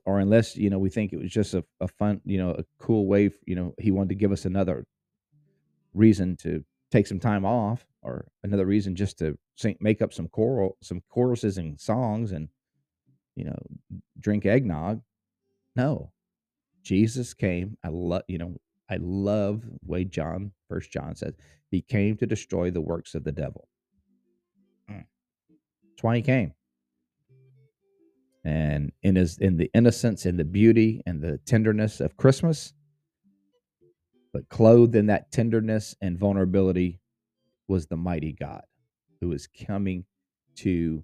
Or 0.06 0.20
unless, 0.20 0.56
you 0.56 0.70
know, 0.70 0.78
we 0.78 0.92
think 0.92 1.12
it 1.12 1.20
was 1.20 1.32
just 1.32 1.56
a, 1.56 1.64
a 1.80 1.88
fun, 1.88 2.22
you 2.24 2.38
know, 2.38 2.52
a 2.52 2.66
cool 2.78 3.08
way, 3.08 3.32
you 3.48 3.56
know, 3.56 3.74
he 3.80 3.90
wanted 3.90 4.10
to 4.10 4.16
give 4.16 4.32
us 4.32 4.46
another 4.46 4.86
reason 5.94 6.38
to 6.38 6.64
take 6.92 7.08
some 7.08 7.20
time 7.20 7.46
off 7.46 7.88
or 8.04 8.28
another 8.44 8.66
reason 8.66 8.96
just 8.96 9.18
to 9.20 9.38
sing, 9.56 9.76
make 9.80 10.04
up 10.04 10.14
some 10.14 10.28
choral, 10.28 10.78
some 10.82 11.02
choruses 11.10 11.58
and 11.58 11.80
songs 11.80 12.32
and, 12.32 12.50
you 13.36 13.46
know, 13.46 13.58
drink 14.20 14.46
eggnog. 14.46 15.02
No, 15.76 16.12
Jesus 16.84 17.34
came. 17.34 17.78
I 17.84 17.88
love, 17.88 18.24
you 18.28 18.38
know, 18.38 18.56
I 18.88 18.98
love 19.00 19.62
the 19.62 19.80
way 19.84 20.04
John, 20.04 20.52
First 20.68 20.92
John 20.92 21.16
says, 21.16 21.34
he 21.72 21.82
came 21.82 22.18
to 22.18 22.28
destroy 22.28 22.70
the 22.70 22.82
works 22.82 23.16
of 23.16 23.24
the 23.24 23.32
devil. 23.32 23.68
That's 26.00 26.06
why 26.06 26.16
he 26.16 26.22
came. 26.22 26.54
And 28.46 28.94
in 29.04 29.18
his 29.18 29.38
in 29.38 29.58
the 29.58 29.70
innocence 29.74 30.26
and 30.26 30.40
the 30.40 30.46
beauty 30.46 31.02
and 31.06 31.22
the 31.22 31.40
tenderness 31.40 32.00
of 32.00 32.16
Christmas, 32.16 32.74
but 34.32 34.48
clothed 34.48 34.96
in 34.96 35.08
that 35.08 35.30
tenderness 35.34 35.98
and 36.00 36.18
vulnerability 36.18 37.02
was 37.68 37.88
the 37.88 37.98
mighty 37.98 38.32
God 38.32 38.64
who 39.20 39.34
is 39.34 39.50
coming 39.68 40.06
to 40.60 41.04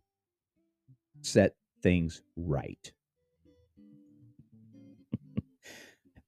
set 1.24 1.56
things 1.84 2.22
right. 2.38 2.94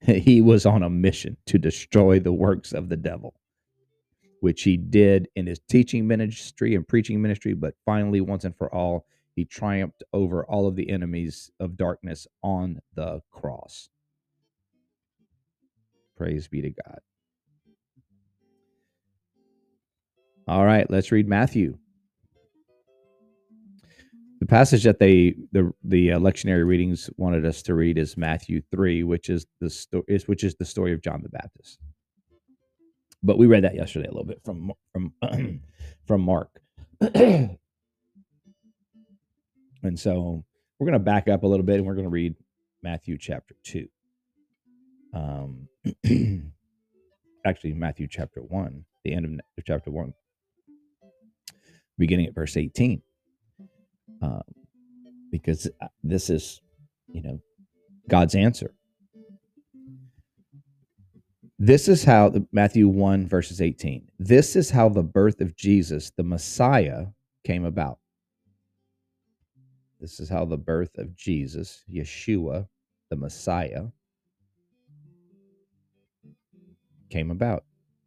he 0.00 0.42
was 0.42 0.66
on 0.66 0.82
a 0.82 0.90
mission 0.90 1.38
to 1.46 1.56
destroy 1.56 2.20
the 2.20 2.34
works 2.34 2.74
of 2.74 2.90
the 2.90 2.98
devil 2.98 3.37
which 4.40 4.62
he 4.62 4.76
did 4.76 5.28
in 5.36 5.46
his 5.46 5.60
teaching 5.68 6.06
ministry 6.06 6.74
and 6.74 6.86
preaching 6.86 7.20
ministry, 7.22 7.54
but 7.54 7.74
finally, 7.84 8.20
once 8.20 8.44
and 8.44 8.56
for 8.56 8.72
all, 8.74 9.06
he 9.36 9.44
triumphed 9.44 10.02
over 10.12 10.44
all 10.46 10.66
of 10.66 10.76
the 10.76 10.90
enemies 10.90 11.50
of 11.60 11.76
darkness 11.76 12.26
on 12.42 12.80
the 12.94 13.20
cross. 13.30 13.88
Praise 16.16 16.48
be 16.48 16.62
to 16.62 16.70
God. 16.70 16.98
All 20.48 20.64
right, 20.64 20.90
let's 20.90 21.12
read 21.12 21.28
Matthew. 21.28 21.78
The 24.40 24.46
passage 24.46 24.84
that 24.84 25.00
they 25.00 25.34
the 25.52 25.72
the 25.84 26.12
uh, 26.12 26.18
lectionary 26.18 26.66
readings 26.66 27.10
wanted 27.16 27.44
us 27.44 27.62
to 27.62 27.74
read 27.74 27.98
is 27.98 28.16
Matthew 28.16 28.62
three, 28.70 29.04
which 29.04 29.30
is 29.30 29.46
the 29.60 29.70
sto- 29.70 30.04
is 30.08 30.28
which 30.28 30.44
is 30.44 30.54
the 30.56 30.64
story 30.64 30.92
of 30.92 31.02
John 31.02 31.22
the 31.22 31.28
Baptist. 31.28 31.80
But 33.22 33.38
we 33.38 33.46
read 33.46 33.64
that 33.64 33.74
yesterday 33.74 34.06
a 34.06 34.12
little 34.12 34.24
bit 34.24 34.40
from 34.44 34.72
from 34.92 35.12
from 36.06 36.20
Mark. 36.20 36.60
and 37.00 37.58
so 39.96 40.44
we're 40.78 40.86
going 40.86 40.92
to 40.92 40.98
back 40.98 41.28
up 41.28 41.42
a 41.42 41.46
little 41.46 41.66
bit 41.66 41.76
and 41.76 41.86
we're 41.86 41.94
going 41.94 42.04
to 42.04 42.10
read 42.10 42.34
Matthew 42.82 43.18
chapter 43.18 43.54
2. 43.64 43.88
Um, 45.12 45.68
actually, 47.44 47.74
Matthew 47.74 48.06
chapter 48.08 48.40
1, 48.40 48.84
the 49.04 49.12
end 49.12 49.24
of 49.24 49.64
chapter 49.64 49.90
1, 49.90 50.12
beginning 51.98 52.26
at 52.26 52.34
verse 52.34 52.56
18. 52.56 53.02
Um, 54.20 54.42
because 55.30 55.68
uh, 55.80 55.88
this 56.02 56.30
is, 56.30 56.60
you 57.08 57.22
know, 57.22 57.40
God's 58.08 58.34
answer. 58.34 58.74
This 61.60 61.88
is 61.88 62.04
how 62.04 62.32
Matthew 62.52 62.86
1, 62.86 63.26
verses 63.26 63.60
18. 63.60 64.06
This 64.20 64.54
is 64.54 64.70
how 64.70 64.88
the 64.88 65.02
birth 65.02 65.40
of 65.40 65.56
Jesus, 65.56 66.12
the 66.16 66.22
Messiah, 66.22 67.06
came 67.44 67.64
about. 67.64 67.98
This 70.00 70.20
is 70.20 70.28
how 70.28 70.44
the 70.44 70.56
birth 70.56 70.96
of 70.98 71.16
Jesus, 71.16 71.82
Yeshua, 71.92 72.68
the 73.10 73.16
Messiah, 73.16 73.86
came 77.10 77.32
about. 77.32 77.64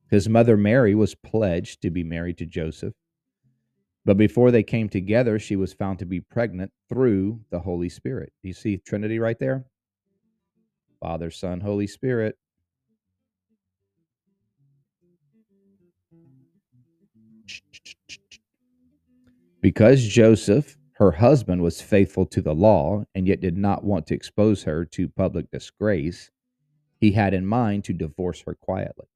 His 0.09 0.29
mother 0.29 0.55
Mary 0.55 0.95
was 0.95 1.15
pledged 1.15 1.81
to 1.81 1.89
be 1.89 2.05
married 2.05 2.37
to 2.37 2.45
Joseph, 2.45 2.93
but 4.05 4.15
before 4.15 4.51
they 4.51 4.63
came 4.63 4.87
together, 4.87 5.37
she 5.39 5.57
was 5.57 5.73
found 5.73 5.99
to 5.99 6.05
be 6.05 6.21
pregnant 6.21 6.71
through 6.87 7.41
the 7.49 7.59
Holy 7.59 7.89
Spirit. 7.89 8.31
Do 8.41 8.47
you 8.47 8.53
see 8.53 8.77
Trinity 8.77 9.19
right 9.19 9.37
there? 9.39 9.65
Father, 11.01 11.29
Son, 11.29 11.59
Holy 11.59 11.87
Spirit. 11.87 12.37
Because 19.61 20.03
Joseph, 20.03 20.77
her 20.93 21.11
husband, 21.11 21.61
was 21.61 21.81
faithful 21.81 22.25
to 22.27 22.41
the 22.41 22.53
law 22.53 23.03
and 23.13 23.27
yet 23.27 23.41
did 23.41 23.57
not 23.57 23.83
want 23.83 24.07
to 24.07 24.15
expose 24.15 24.63
her 24.63 24.85
to 24.85 25.07
public 25.09 25.49
disgrace, 25.51 26.31
he 26.99 27.11
had 27.11 27.33
in 27.33 27.45
mind 27.45 27.83
to 27.85 27.93
divorce 27.93 28.41
her 28.45 28.55
quietly. 28.55 29.07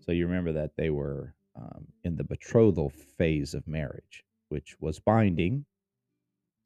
So 0.00 0.12
you 0.12 0.26
remember 0.26 0.52
that 0.52 0.72
they 0.76 0.90
were 0.90 1.34
um, 1.56 1.86
in 2.04 2.16
the 2.16 2.24
betrothal 2.24 2.90
phase 2.90 3.54
of 3.54 3.66
marriage, 3.68 4.24
which 4.48 4.76
was 4.80 4.98
binding. 4.98 5.64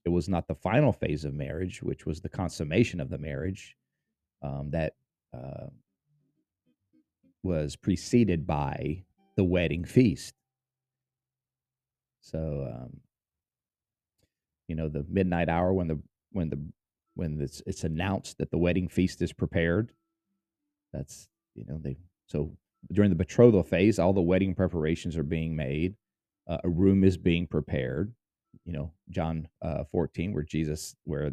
It 0.04 0.10
was 0.10 0.28
not 0.28 0.48
the 0.48 0.54
final 0.54 0.92
phase 0.92 1.24
of 1.24 1.34
marriage, 1.34 1.82
which 1.82 2.06
was 2.06 2.20
the 2.20 2.28
consummation 2.28 3.00
of 3.00 3.10
the 3.10 3.18
marriage 3.18 3.76
um, 4.42 4.70
that 4.70 4.94
uh, 5.34 5.66
was 7.42 7.76
preceded 7.76 8.46
by 8.46 9.04
the 9.36 9.44
wedding 9.44 9.84
feast. 9.84 10.34
So, 12.26 12.68
um, 12.74 13.00
you 14.66 14.74
know, 14.74 14.88
the 14.88 15.06
midnight 15.08 15.48
hour 15.48 15.72
when 15.72 15.86
the 15.86 16.00
when 16.32 16.50
the 16.50 16.60
when 17.14 17.40
it's 17.40 17.62
it's 17.66 17.84
announced 17.84 18.38
that 18.38 18.50
the 18.50 18.58
wedding 18.58 18.88
feast 18.88 19.22
is 19.22 19.32
prepared. 19.32 19.92
That's 20.92 21.28
you 21.54 21.64
know 21.68 21.78
they 21.80 21.98
so 22.26 22.50
during 22.92 23.10
the 23.10 23.16
betrothal 23.16 23.62
phase, 23.62 24.00
all 24.00 24.12
the 24.12 24.20
wedding 24.20 24.56
preparations 24.56 25.16
are 25.16 25.22
being 25.22 25.54
made. 25.54 25.94
Uh, 26.48 26.58
a 26.64 26.68
room 26.68 27.04
is 27.04 27.16
being 27.16 27.46
prepared. 27.46 28.12
You 28.64 28.72
know, 28.72 28.92
John 29.08 29.46
uh, 29.62 29.84
14, 29.92 30.34
where 30.34 30.42
Jesus 30.42 30.96
where 31.04 31.30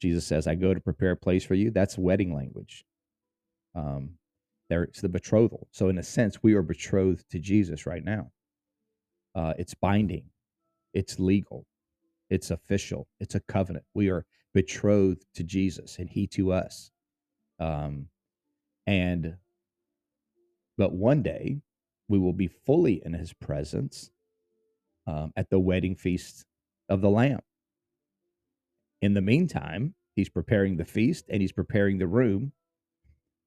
Jesus 0.00 0.26
says, 0.26 0.48
"I 0.48 0.56
go 0.56 0.74
to 0.74 0.80
prepare 0.80 1.12
a 1.12 1.16
place 1.16 1.44
for 1.44 1.54
you." 1.54 1.70
That's 1.70 1.96
wedding 1.96 2.34
language. 2.34 2.84
Um, 3.76 4.14
there, 4.68 4.82
it's 4.82 5.02
the 5.02 5.08
betrothal. 5.08 5.68
So, 5.70 5.88
in 5.88 5.98
a 5.98 6.02
sense, 6.02 6.42
we 6.42 6.54
are 6.54 6.62
betrothed 6.62 7.30
to 7.30 7.38
Jesus 7.38 7.86
right 7.86 8.04
now. 8.04 8.32
Uh, 9.34 9.54
it's 9.58 9.74
binding, 9.74 10.24
it's 10.92 11.18
legal, 11.18 11.66
it's 12.30 12.50
official, 12.50 13.08
it's 13.20 13.34
a 13.34 13.40
covenant. 13.40 13.84
We 13.94 14.10
are 14.10 14.24
betrothed 14.54 15.24
to 15.34 15.44
Jesus 15.44 15.98
and 15.98 16.10
He 16.10 16.26
to 16.28 16.52
us. 16.52 16.90
Um, 17.58 18.08
and, 18.86 19.36
but 20.76 20.92
one 20.92 21.22
day 21.22 21.60
we 22.08 22.18
will 22.18 22.32
be 22.32 22.48
fully 22.48 23.02
in 23.04 23.12
His 23.12 23.32
presence 23.32 24.10
um, 25.06 25.32
at 25.36 25.50
the 25.50 25.60
wedding 25.60 25.94
feast 25.94 26.44
of 26.88 27.00
the 27.00 27.10
Lamb. 27.10 27.40
In 29.02 29.14
the 29.14 29.20
meantime, 29.20 29.94
He's 30.16 30.28
preparing 30.28 30.76
the 30.76 30.84
feast 30.84 31.26
and 31.28 31.40
He's 31.40 31.52
preparing 31.52 31.98
the 31.98 32.08
room 32.08 32.52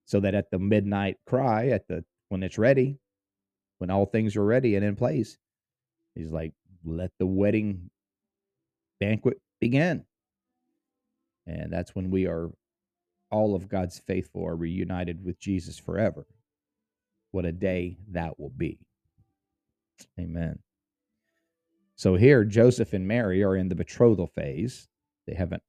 so 0.05 0.19
that 0.21 0.35
at 0.35 0.51
the 0.51 0.59
midnight 0.59 1.17
cry, 1.27 1.69
at 1.69 1.87
the 1.87 2.03
when 2.29 2.43
it's 2.43 2.57
ready, 2.57 2.97
when 3.79 3.89
all 3.89 4.05
things 4.05 4.35
are 4.35 4.45
ready 4.45 4.75
and 4.75 4.85
in 4.85 4.95
place, 4.95 5.37
He's 6.15 6.31
like, 6.31 6.53
let 6.85 7.11
the 7.19 7.25
wedding 7.25 7.89
banquet 8.99 9.39
begin. 9.59 10.05
And 11.47 11.71
that's 11.71 11.95
when 11.95 12.11
we 12.11 12.27
are, 12.27 12.51
all 13.31 13.55
of 13.55 13.67
God's 13.67 13.99
faithful 13.99 14.45
are 14.45 14.55
reunited 14.55 15.23
with 15.25 15.39
Jesus 15.39 15.77
forever. 15.77 16.25
What 17.31 17.45
a 17.45 17.51
day 17.51 17.97
that 18.11 18.39
will 18.39 18.51
be. 18.55 18.79
Amen. 20.19 20.59
So 21.95 22.15
here, 22.15 22.43
Joseph 22.43 22.93
and 22.93 23.07
Mary 23.07 23.43
are 23.43 23.55
in 23.55 23.69
the 23.69 23.75
betrothal 23.75 24.27
phase. 24.27 24.87
They 25.27 25.33
haven't 25.33 25.63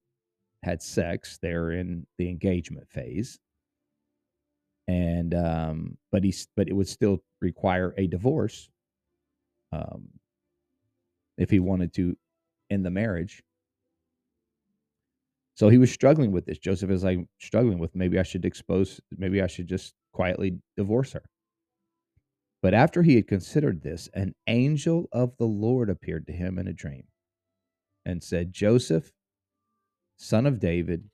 had 0.63 0.83
sex, 0.83 1.39
they're 1.41 1.73
in 1.73 2.07
the 2.19 2.29
engagement 2.29 2.89
phase. 2.89 3.39
And, 4.89 5.35
um, 5.35 5.99
but 6.13 6.25
he's, 6.25 6.49
but 6.57 6.69
it 6.69 6.75
would 6.75 6.89
still 6.89 7.23
require 7.41 7.95
a 7.97 8.07
divorce. 8.07 8.69
Um, 9.73 10.09
if 11.37 11.51
he 11.51 11.59
wanted 11.61 11.93
to 11.95 12.17
end 12.71 12.85
the 12.85 12.91
marriage. 12.91 13.43
So 15.57 15.69
he 15.69 15.79
was 15.79 15.93
struggling 15.93 16.33
with 16.33 16.47
this. 16.47 16.59
Joseph 16.59 16.91
is 16.91 17.05
like 17.05 17.21
struggling 17.39 17.79
with 17.79 17.95
maybe 17.95 18.19
I 18.19 18.25
should 18.25 18.45
expose, 18.45 19.01
maybe 19.17 19.41
I 19.41 19.47
should 19.47 19.69
just 19.69 19.95
quietly 20.13 20.59
divorce 20.77 21.13
her. 21.13 21.23
But 22.63 22.75
after 22.75 23.03
he 23.03 23.17
had 23.17 23.29
considered 23.29 23.83
this, 23.83 24.09
an 24.15 24.35
angel 24.47 25.09
of 25.13 25.37
the 25.37 25.45
Lord 25.47 25.91
appeared 25.91 26.27
to 26.27 26.33
him 26.33 26.59
in 26.59 26.67
a 26.67 26.73
dream 26.73 27.05
and 28.07 28.23
said, 28.23 28.53
Joseph, 28.53 29.13
son 30.17 30.47
of 30.47 30.61
David, 30.61 31.05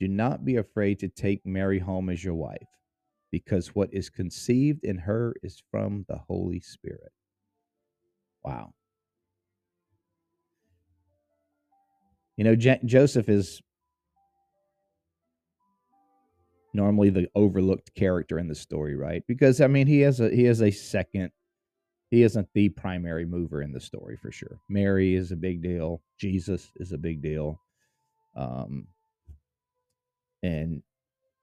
do 0.00 0.08
not 0.08 0.44
be 0.44 0.56
afraid 0.56 0.98
to 1.00 1.08
take 1.08 1.44
Mary 1.44 1.78
home 1.78 2.08
as 2.08 2.24
your 2.24 2.34
wife, 2.34 2.68
because 3.30 3.74
what 3.74 3.92
is 3.92 4.08
conceived 4.08 4.82
in 4.82 4.96
her 4.96 5.34
is 5.42 5.62
from 5.70 6.06
the 6.08 6.16
Holy 6.16 6.60
Spirit. 6.60 7.12
Wow. 8.42 8.72
You 12.40 12.44
know, 12.44 12.56
J- 12.56 12.80
Joseph 12.86 13.28
is 13.28 13.60
normally 16.72 17.10
the 17.10 17.28
overlooked 17.34 17.94
character 17.94 18.38
in 18.38 18.48
the 18.48 18.54
story, 18.54 18.96
right? 18.96 19.22
Because 19.28 19.60
I 19.60 19.66
mean, 19.66 19.86
he 19.86 20.00
has 20.00 20.20
a 20.20 20.34
he 20.34 20.44
has 20.44 20.62
a 20.62 20.70
second. 20.70 21.32
He 22.10 22.22
isn't 22.22 22.48
the 22.54 22.70
primary 22.70 23.26
mover 23.26 23.60
in 23.60 23.72
the 23.72 23.78
story 23.78 24.16
for 24.16 24.32
sure. 24.32 24.58
Mary 24.70 25.16
is 25.16 25.32
a 25.32 25.36
big 25.36 25.62
deal. 25.62 26.00
Jesus 26.18 26.72
is 26.76 26.92
a 26.92 26.96
big 26.96 27.20
deal. 27.20 27.60
Um, 28.34 28.86
and 30.42 30.82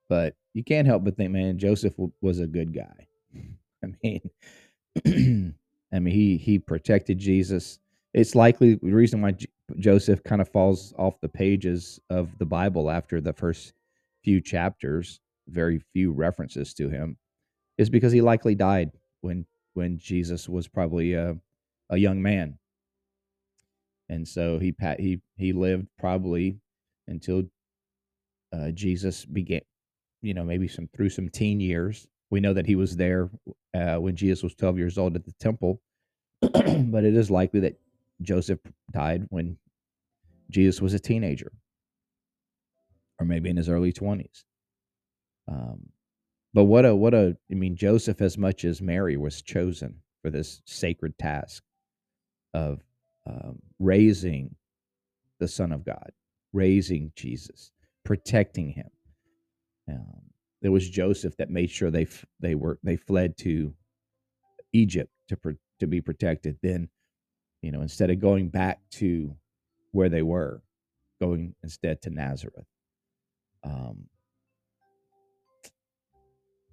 but 0.10 0.34
you 0.56 0.64
can't 0.64 0.88
help 0.88 1.04
but 1.04 1.16
think, 1.16 1.30
man, 1.30 1.60
Joseph 1.60 1.94
w- 1.94 2.12
was 2.22 2.40
a 2.40 2.48
good 2.48 2.74
guy. 2.74 3.08
I 3.84 3.88
mean, 4.02 4.32
I 5.94 6.00
mean, 6.00 6.16
he 6.16 6.38
he 6.38 6.58
protected 6.58 7.20
Jesus. 7.20 7.78
It's 8.16 8.34
likely 8.34 8.80
the 8.82 8.94
reason 8.94 9.22
why 9.22 9.34
Joseph 9.80 10.24
kind 10.24 10.42
of 10.42 10.50
falls 10.50 10.94
off 10.98 11.20
the 11.22 11.30
pages 11.30 12.00
of 12.10 12.38
the 12.38 12.46
Bible 12.46 12.90
after 12.90 13.20
the 13.20 13.34
first 13.34 13.74
few 14.24 14.42
chapters, 14.42 15.20
very 15.48 15.80
few 15.94 16.12
references 16.12 16.74
to 16.76 16.90
him, 16.90 17.18
is 17.78 17.90
because 17.90 18.12
he 18.12 18.22
likely 18.22 18.56
died 18.56 18.92
when 19.22 19.46
when 19.74 19.98
Jesus 19.98 20.50
was 20.50 20.68
probably 20.68 21.14
a, 21.14 21.36
a 21.90 21.98
young 21.98 22.22
man, 22.22 22.58
and 24.10 24.28
so 24.28 24.58
he 24.58 24.74
he 25.00 25.22
he 25.36 25.54
lived 25.54 25.88
probably 26.00 26.58
until 27.08 27.44
uh, 28.54 28.72
Jesus 28.72 29.26
began, 29.26 29.62
you 30.22 30.34
know, 30.34 30.44
maybe 30.44 30.68
some 30.68 30.88
through 30.96 31.10
some 31.10 31.30
teen 31.30 31.60
years. 31.60 32.08
We 32.30 32.40
know 32.40 32.54
that 32.54 32.66
he 32.66 32.76
was 32.76 32.96
there 32.96 33.30
uh, 33.74 33.98
when 33.98 34.16
Jesus 34.16 34.44
was 34.44 34.56
twelve 34.56 34.78
years 34.78 34.98
old 34.98 35.16
at 35.16 35.26
the 35.26 35.34
temple, 35.40 35.82
but 36.42 37.04
it 37.04 37.16
is 37.16 37.30
likely 37.30 37.60
that 37.62 37.80
Joseph 38.22 38.60
died 38.92 39.26
when 39.30 39.58
Jesus 40.50 40.82
was 40.82 40.94
a 40.94 41.00
teenager, 41.00 41.52
or 43.20 43.26
maybe 43.26 43.50
in 43.50 43.58
his 43.58 43.70
early 43.70 43.94
twenties. 43.94 44.46
Um, 45.48 45.90
but 46.54 46.66
what 46.66 46.86
a 46.86 46.96
what 46.96 47.14
a 47.14 47.38
I 47.52 47.56
mean, 47.56 47.76
Joseph, 47.76 48.22
as 48.22 48.38
much 48.38 48.66
as 48.66 48.82
Mary, 48.82 49.18
was 49.18 49.42
chosen 49.42 50.02
for 50.22 50.32
this 50.32 50.62
sacred 50.66 51.18
task 51.18 51.64
of 52.54 52.82
um, 53.28 53.60
raising 53.80 54.56
the 55.40 55.48
Son 55.48 55.72
of 55.72 55.86
God, 55.86 56.12
raising 56.54 57.12
Jesus, 57.16 57.72
protecting 58.04 58.72
him. 58.72 58.90
Um, 59.90 60.22
it 60.62 60.70
was 60.70 60.90
Joseph 60.90 61.38
that 61.38 61.50
made 61.50 61.70
sure 61.70 61.92
they 61.92 62.08
they 62.40 62.56
were 62.56 62.80
they 62.84 62.96
fled 62.96 63.38
to 63.40 63.74
Egypt 64.74 65.12
to 65.30 65.38
to 65.80 65.88
be 65.88 66.02
protected. 66.02 66.58
Then, 66.64 66.90
you 67.62 67.72
know, 67.72 67.82
instead 67.82 68.10
of 68.10 68.20
going 68.20 68.50
back 68.50 68.80
to 68.92 69.36
where 69.92 70.10
they 70.10 70.22
were, 70.22 70.62
going 71.20 71.56
instead 71.64 72.02
to 72.04 72.10
Nazareth. 72.10 72.66
Um, 73.64 74.06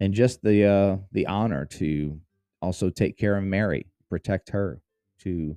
and 0.00 0.12
just 0.12 0.42
the 0.42 0.64
uh, 0.64 0.96
the 1.12 1.26
honor 1.26 1.64
to 1.64 2.20
also 2.60 2.90
take 2.90 3.16
care 3.16 3.36
of 3.36 3.44
Mary, 3.44 3.86
protect 4.10 4.50
her, 4.50 4.80
to 5.20 5.56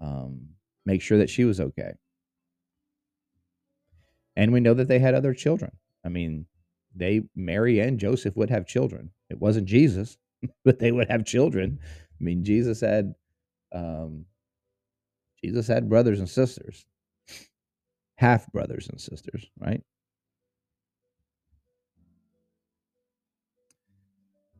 um, 0.00 0.40
make 0.86 1.02
sure 1.02 1.18
that 1.18 1.30
she 1.30 1.44
was 1.44 1.60
okay. 1.60 1.92
And 4.36 4.52
we 4.52 4.60
know 4.60 4.74
that 4.74 4.88
they 4.88 4.98
had 4.98 5.14
other 5.14 5.34
children. 5.34 5.72
I 6.04 6.08
mean, 6.08 6.46
they 6.94 7.22
Mary 7.36 7.80
and 7.80 7.98
Joseph 7.98 8.36
would 8.36 8.50
have 8.50 8.66
children. 8.66 9.10
It 9.28 9.38
wasn't 9.38 9.66
Jesus, 9.66 10.16
but 10.64 10.78
they 10.78 10.92
would 10.92 11.10
have 11.10 11.24
children. 11.24 11.78
I 11.82 12.24
mean, 12.24 12.44
Jesus 12.44 12.80
had 12.80 13.14
um, 13.72 14.24
Jesus 15.44 15.66
had 15.66 15.88
brothers 15.88 16.18
and 16.18 16.28
sisters, 16.28 16.84
half 18.16 18.50
brothers 18.52 18.88
and 18.88 19.00
sisters, 19.00 19.46
right? 19.58 19.82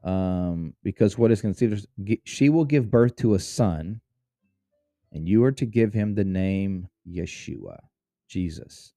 Um, 0.02 0.74
because 0.82 1.18
what 1.18 1.30
is 1.30 1.42
considered, 1.42 1.84
she 2.24 2.48
will 2.48 2.64
give 2.64 2.90
birth 2.90 3.16
to 3.16 3.34
a 3.34 3.38
son, 3.38 4.00
and 5.12 5.28
you 5.28 5.44
are 5.44 5.52
to 5.52 5.66
give 5.66 5.92
him 5.92 6.14
the 6.14 6.24
name 6.24 6.88
Yeshua, 7.06 7.78
Jesus, 8.28 8.94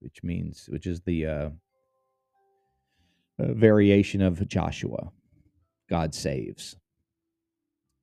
which 0.00 0.22
means, 0.22 0.66
which 0.68 0.86
is 0.86 1.00
the 1.00 1.26
uh, 1.26 1.48
variation 3.38 4.20
of 4.20 4.46
Joshua, 4.46 5.10
God 5.88 6.14
saves. 6.14 6.76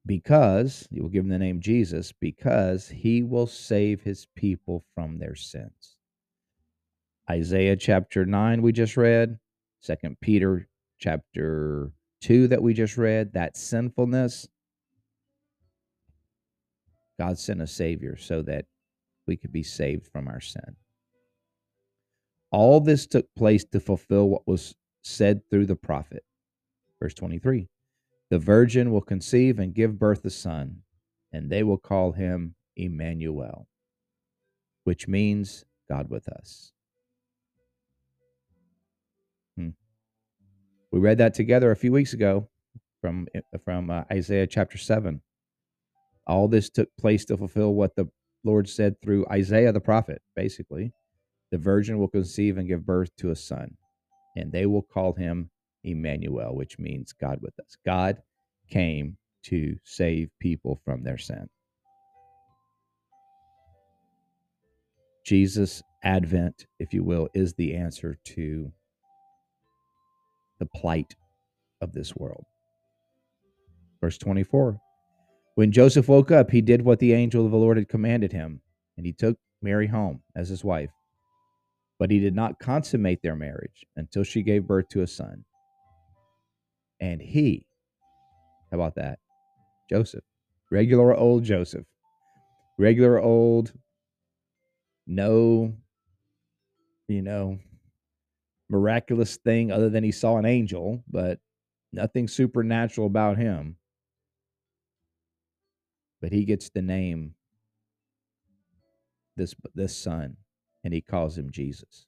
Because, 0.08 0.88
you 0.90 1.04
will 1.04 1.10
give 1.10 1.26
him 1.26 1.30
the 1.30 1.38
name 1.38 1.60
Jesus, 1.60 2.14
because 2.14 2.88
he 2.88 3.22
will 3.22 3.46
save 3.46 4.02
his 4.02 4.26
people 4.36 4.86
from 4.96 5.20
their 5.20 5.36
sins. 5.36 5.98
Isaiah 7.30 7.76
chapter 7.76 8.26
9, 8.26 8.62
we 8.62 8.72
just 8.72 8.96
read, 8.96 9.38
Second 9.82 10.18
Peter 10.22 10.68
chapter 10.98 11.92
2 12.22 12.48
that 12.48 12.64
we 12.64 12.74
just 12.74 12.98
read, 12.98 13.34
that 13.34 13.58
sinfulness, 13.58 14.48
God 17.20 17.38
sent 17.38 17.62
a 17.62 17.68
Savior 17.68 18.16
so 18.18 18.42
that 18.44 18.66
we 19.28 19.36
could 19.36 19.52
be 19.52 19.64
saved 19.64 20.08
from 20.08 20.30
our 20.30 20.40
sin. 20.40 20.78
All 22.50 22.80
this 22.80 23.06
took 23.06 23.28
place 23.36 23.66
to 23.66 23.80
fulfill 23.82 24.30
what 24.30 24.48
was 24.48 24.74
said 25.04 25.42
through 25.50 25.66
the 25.66 25.76
prophet. 25.76 26.24
Verse 27.02 27.14
23 27.14 27.68
The 28.30 28.40
virgin 28.40 28.92
will 28.92 29.02
conceive 29.02 29.60
and 29.60 29.74
give 29.74 30.00
birth 30.00 30.26
a 30.26 30.30
son, 30.30 30.82
and 31.32 31.50
they 31.50 31.64
will 31.64 31.78
call 31.78 32.12
him 32.12 32.56
Immanuel, 32.76 33.68
which 34.84 35.08
means 35.08 35.66
God 35.90 36.10
with 36.10 36.28
us. 36.28 36.74
Hmm. 39.56 39.70
We 40.92 41.00
read 41.00 41.20
that 41.20 41.34
together 41.34 41.72
a 41.72 41.76
few 41.76 41.92
weeks 41.92 42.14
ago 42.14 42.50
from, 43.02 43.28
from 43.64 43.90
uh, 43.90 44.04
Isaiah 44.12 44.48
chapter 44.48 44.78
7. 44.78 45.22
All 46.26 46.48
this 46.48 46.70
took 46.70 46.90
place 46.98 47.24
to 47.26 47.38
fulfill 47.38 47.74
what 47.74 47.96
the 47.96 48.10
Lord 48.44 48.68
said 48.68 49.02
through 49.02 49.26
Isaiah 49.32 49.72
the 49.72 49.80
prophet, 49.80 50.22
basically. 50.36 50.92
The 51.52 51.58
virgin 51.58 51.98
will 51.98 52.10
conceive 52.10 52.58
and 52.58 52.68
give 52.68 52.86
birth 52.86 53.16
to 53.18 53.32
a 53.32 53.36
son 53.36 53.78
and 54.38 54.52
they 54.52 54.66
will 54.68 54.84
call 54.84 55.14
him 55.14 55.50
Immanuel, 55.88 56.56
which 56.56 56.80
means 56.80 57.14
God 57.14 57.40
with 57.42 57.60
us. 57.60 57.78
God 57.86 58.22
came 58.70 59.18
to 59.46 59.78
save 59.84 60.30
people 60.40 60.82
from 60.86 61.04
their 61.04 61.18
sin. 61.18 61.48
Jesus' 65.26 65.84
advent, 66.04 66.66
if 66.80 66.94
you 66.94 67.04
will, 67.04 67.30
is 67.34 67.54
the 67.54 67.76
answer 67.76 68.18
to 68.26 68.72
the 70.60 70.66
plight 70.66 71.16
of 71.82 71.94
this 71.94 72.16
world. 72.16 72.46
Verse 74.02 74.18
24 74.18 74.80
When 75.56 75.72
Joseph 75.72 76.08
woke 76.08 76.32
up, 76.32 76.52
he 76.52 76.62
did 76.62 76.82
what 76.82 77.00
the 77.00 77.14
angel 77.14 77.46
of 77.46 77.52
the 77.52 77.58
Lord 77.58 77.78
had 77.78 77.90
commanded 77.90 78.32
him, 78.32 78.62
and 78.98 79.06
he 79.06 79.14
took 79.14 79.38
Mary 79.62 79.88
home 79.88 80.22
as 80.36 80.50
his 80.50 80.64
wife 80.64 80.92
but 82.00 82.12
he 82.12 82.20
did 82.20 82.36
not 82.36 82.60
consummate 82.60 83.22
their 83.22 83.36
marriage 83.36 83.86
until 83.96 84.24
she 84.24 84.44
gave 84.44 84.68
birth 84.68 84.88
to 84.90 85.02
a 85.02 85.08
son. 85.08 85.44
And 87.00 87.22
he, 87.22 87.66
how 88.72 88.78
about 88.78 88.96
that? 88.96 89.20
Joseph, 89.90 90.24
regular 90.72 91.16
old 91.16 91.44
Joseph, 91.44 91.86
regular 92.78 93.20
old, 93.20 93.72
no, 95.06 95.74
you 97.08 97.22
know, 97.22 97.60
miraculous 98.70 99.38
thing 99.38 99.72
other 99.72 99.90
than 99.90 100.04
he 100.04 100.12
saw 100.12 100.38
an 100.38 100.46
angel, 100.46 101.04
but 101.10 101.40
nothing 101.94 102.28
supernatural 102.28 103.08
about 103.08 103.38
him. 103.38 103.78
But 106.22 106.32
he 106.32 106.46
gets 106.46 106.70
the 106.70 106.82
name 106.82 107.36
this 109.38 109.54
this 109.76 109.96
son 109.96 110.36
and 110.84 110.94
he 110.94 111.02
calls 111.02 111.38
him 111.38 111.52
Jesus. 111.52 112.08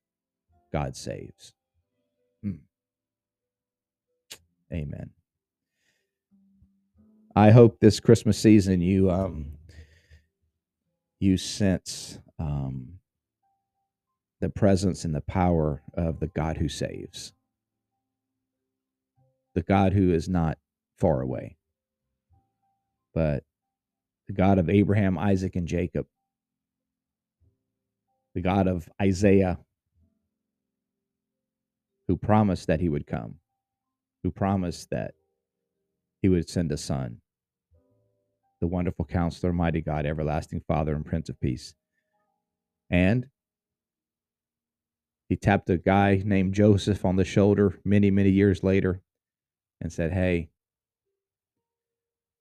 God 0.74 0.96
saves. 0.96 1.54
Mm. 2.44 2.60
Amen. 4.74 5.12
I 7.36 7.52
hope 7.52 7.80
this 7.80 8.00
Christmas 8.00 8.38
season 8.38 8.82
you 8.82 9.10
um, 9.10 9.54
you 11.20 11.38
sense 11.38 12.20
um, 12.38 13.00
the 14.42 14.50
presence 14.50 15.06
and 15.06 15.14
the 15.14 15.22
power 15.22 15.82
of 15.94 16.20
the 16.20 16.28
God 16.28 16.58
who 16.58 16.70
saves, 16.70 17.34
the 19.56 19.64
God 19.64 19.94
who 19.94 20.14
is 20.14 20.30
not 20.30 20.58
far 20.98 21.22
away, 21.22 21.58
but 23.14 23.44
the 24.28 24.34
God 24.34 24.60
of 24.60 24.70
Abraham, 24.70 25.18
Isaac, 25.18 25.56
and 25.56 25.68
Jacob, 25.68 26.06
the 28.36 28.42
God 28.42 28.68
of 28.68 28.88
Isaiah, 29.02 29.58
who 32.08 32.16
promised 32.16 32.68
that 32.68 32.80
he 32.80 32.90
would 32.90 33.08
come, 33.08 33.36
who 34.24 34.32
promised 34.32 34.90
that 34.90 35.14
he 36.22 36.30
would 36.30 36.50
send 36.50 36.72
a 36.72 36.78
son, 36.78 37.22
the 38.60 38.68
wonderful 38.68 39.06
counselor, 39.06 39.54
mighty 39.54 39.82
God, 39.82 40.06
everlasting 40.06 40.62
Father, 40.68 40.96
and 40.96 41.06
Prince 41.06 41.30
of 41.30 41.40
Peace. 41.40 41.74
And 42.90 43.28
he 45.30 45.36
tapped 45.36 45.70
a 45.70 45.78
guy 45.78 46.22
named 46.26 46.56
Joseph 46.56 47.06
on 47.06 47.16
the 47.16 47.24
shoulder 47.24 47.80
many, 47.86 48.10
many 48.12 48.30
years 48.30 48.64
later 48.64 49.02
and 49.80 49.94
said, 49.94 50.12
Hey, 50.12 50.50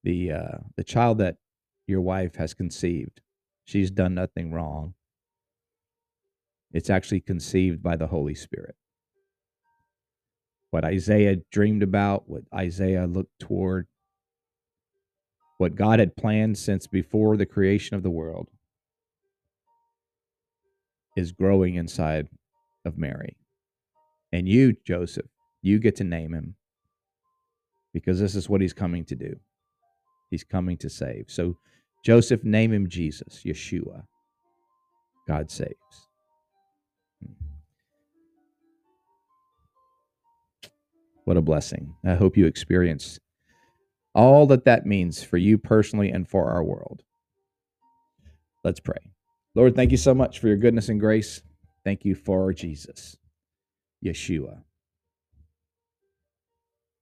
the 0.03 0.33
uh, 0.33 0.59
the 0.77 0.85
child 0.85 1.19
that 1.19 1.37
your 1.87 2.01
wife 2.01 2.37
has 2.37 2.55
conceived, 2.55 3.21
she's 3.65 3.91
done 3.91 4.15
nothing 4.15 4.53
wrong. 4.53 4.95
It's 6.73 6.91
actually 6.91 7.21
conceived 7.21 7.83
by 7.83 7.97
the 7.97 8.07
Holy 8.09 8.35
Spirit. 8.35 8.77
What 10.71 10.85
Isaiah 10.85 11.37
dreamed 11.51 11.83
about, 11.83 12.29
what 12.29 12.43
Isaiah 12.55 13.07
looked 13.07 13.39
toward, 13.39 13.87
what 15.57 15.75
God 15.75 15.99
had 15.99 16.17
planned 16.17 16.59
since 16.59 16.87
before 16.87 17.37
the 17.37 17.47
creation 17.47 17.97
of 17.97 18.03
the 18.03 18.11
world 18.11 18.49
is 21.17 21.33
growing 21.33 21.75
inside 21.75 22.29
of 22.85 22.97
Mary. 22.99 23.37
And 24.33 24.49
you, 24.49 24.77
Joseph, 24.85 25.27
you 25.63 25.79
get 25.79 25.97
to 25.97 26.05
name 26.05 26.33
him 26.33 26.55
because 27.93 28.21
this 28.21 28.35
is 28.35 28.49
what 28.49 28.61
he's 28.61 28.73
coming 28.73 29.05
to 29.07 29.17
do. 29.17 29.37
He's 30.31 30.45
coming 30.45 30.77
to 30.79 30.91
save. 30.91 31.25
So, 31.29 31.57
Joseph, 32.05 32.45
name 32.45 32.73
him 32.73 32.89
Jesus, 32.89 33.43
Yeshua. 33.45 34.05
God 35.27 35.51
saves. 35.51 36.08
What 41.29 41.37
a 41.37 41.43
blessing. 41.43 41.95
I 42.07 42.15
hope 42.15 42.39
you 42.39 42.47
experience 42.47 43.21
all 44.15 44.47
that 44.47 44.65
that 44.65 44.87
means 44.87 45.23
for 45.23 45.37
you 45.37 45.59
personally 45.59 46.09
and 46.09 46.27
for 46.27 46.51
our 46.51 46.65
world. 46.65 47.03
Let's 48.65 48.81
pray. 48.81 49.13
Lord, 49.55 49.77
thank 49.77 49.91
you 49.91 49.99
so 49.99 50.15
much 50.15 50.39
for 50.39 50.49
your 50.49 50.57
goodness 50.57 50.89
and 50.89 50.99
grace. 50.99 51.43
Thank 51.85 52.07
you 52.07 52.15
for 52.15 52.55
Jesus, 52.55 53.19
Yeshua, 54.03 54.63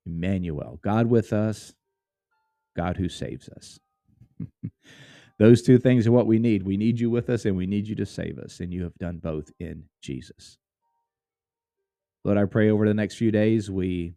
Immanuel, 0.05 0.81
God 0.83 1.07
with 1.07 1.33
us, 1.33 1.73
God 2.75 2.97
who 2.97 3.09
saves 3.09 3.49
us. 3.51 3.79
Those 5.39 5.63
two 5.63 5.79
things 5.79 6.05
are 6.09 6.13
what 6.13 6.27
we 6.27 6.41
need. 6.41 6.65
We 6.65 6.77
need 6.77 6.99
you 6.99 7.11
with 7.11 7.31
us 7.31 7.45
and 7.45 7.57
we 7.57 7.69
need 7.69 7.87
you 7.87 7.95
to 7.95 8.07
save 8.07 8.39
us. 8.41 8.59
And 8.59 8.75
you 8.75 8.83
have 8.83 8.99
done 8.99 9.19
both 9.19 9.53
in 9.61 9.85
Jesus. 10.03 10.59
Lord, 12.27 12.39
I 12.39 12.45
pray 12.45 12.71
over 12.71 12.89
the 12.89 12.93
next 12.93 13.15
few 13.15 13.31
days 13.31 13.71
we 13.71 14.17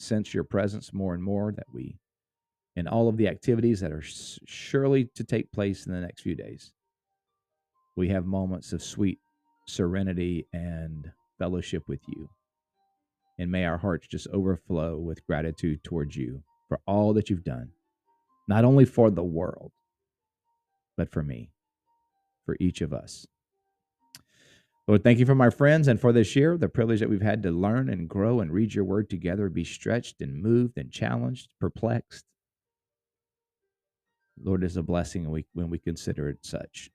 sense 0.00 0.34
your 0.34 0.42
presence 0.42 0.92
more 0.92 1.14
and 1.14 1.22
more, 1.22 1.52
that 1.52 1.68
we, 1.72 2.00
in 2.74 2.88
all 2.88 3.08
of 3.08 3.16
the 3.16 3.28
activities 3.28 3.78
that 3.78 3.92
are 3.92 4.02
surely 4.02 5.04
to 5.14 5.22
take 5.22 5.52
place 5.52 5.86
in 5.86 5.92
the 5.92 6.00
next 6.00 6.22
few 6.22 6.34
days, 6.34 6.72
we 7.94 8.08
have 8.08 8.26
moments 8.26 8.72
of 8.72 8.82
sweet 8.82 9.20
serenity 9.68 10.48
and 10.52 11.12
fellowship 11.38 11.84
with 11.86 12.00
you. 12.08 12.28
And 13.38 13.48
may 13.48 13.64
our 13.64 13.78
hearts 13.78 14.08
just 14.08 14.26
overflow 14.32 14.98
with 14.98 15.24
gratitude 15.24 15.84
towards 15.84 16.16
you 16.16 16.42
for 16.68 16.80
all 16.84 17.12
that 17.12 17.30
you've 17.30 17.44
done, 17.44 17.70
not 18.48 18.64
only 18.64 18.84
for 18.84 19.08
the 19.08 19.22
world, 19.22 19.70
but 20.96 21.12
for 21.12 21.22
me, 21.22 21.52
for 22.44 22.56
each 22.58 22.80
of 22.80 22.92
us. 22.92 23.24
Lord, 24.88 25.02
thank 25.02 25.18
you 25.18 25.26
for 25.26 25.34
my 25.34 25.50
friends 25.50 25.88
and 25.88 26.00
for 26.00 26.12
this 26.12 26.36
year, 26.36 26.56
the 26.56 26.68
privilege 26.68 27.00
that 27.00 27.10
we've 27.10 27.20
had 27.20 27.42
to 27.42 27.50
learn 27.50 27.88
and 27.90 28.08
grow 28.08 28.38
and 28.38 28.52
read 28.52 28.72
your 28.72 28.84
word 28.84 29.10
together, 29.10 29.48
be 29.48 29.64
stretched 29.64 30.20
and 30.20 30.40
moved 30.40 30.78
and 30.78 30.92
challenged, 30.92 31.48
perplexed. 31.60 32.24
Lord, 34.40 34.62
is 34.62 34.76
a 34.76 34.82
blessing 34.82 35.28
when 35.54 35.70
we, 35.70 35.78
consider 35.78 36.28
it 36.28 36.38
such. 36.42 36.90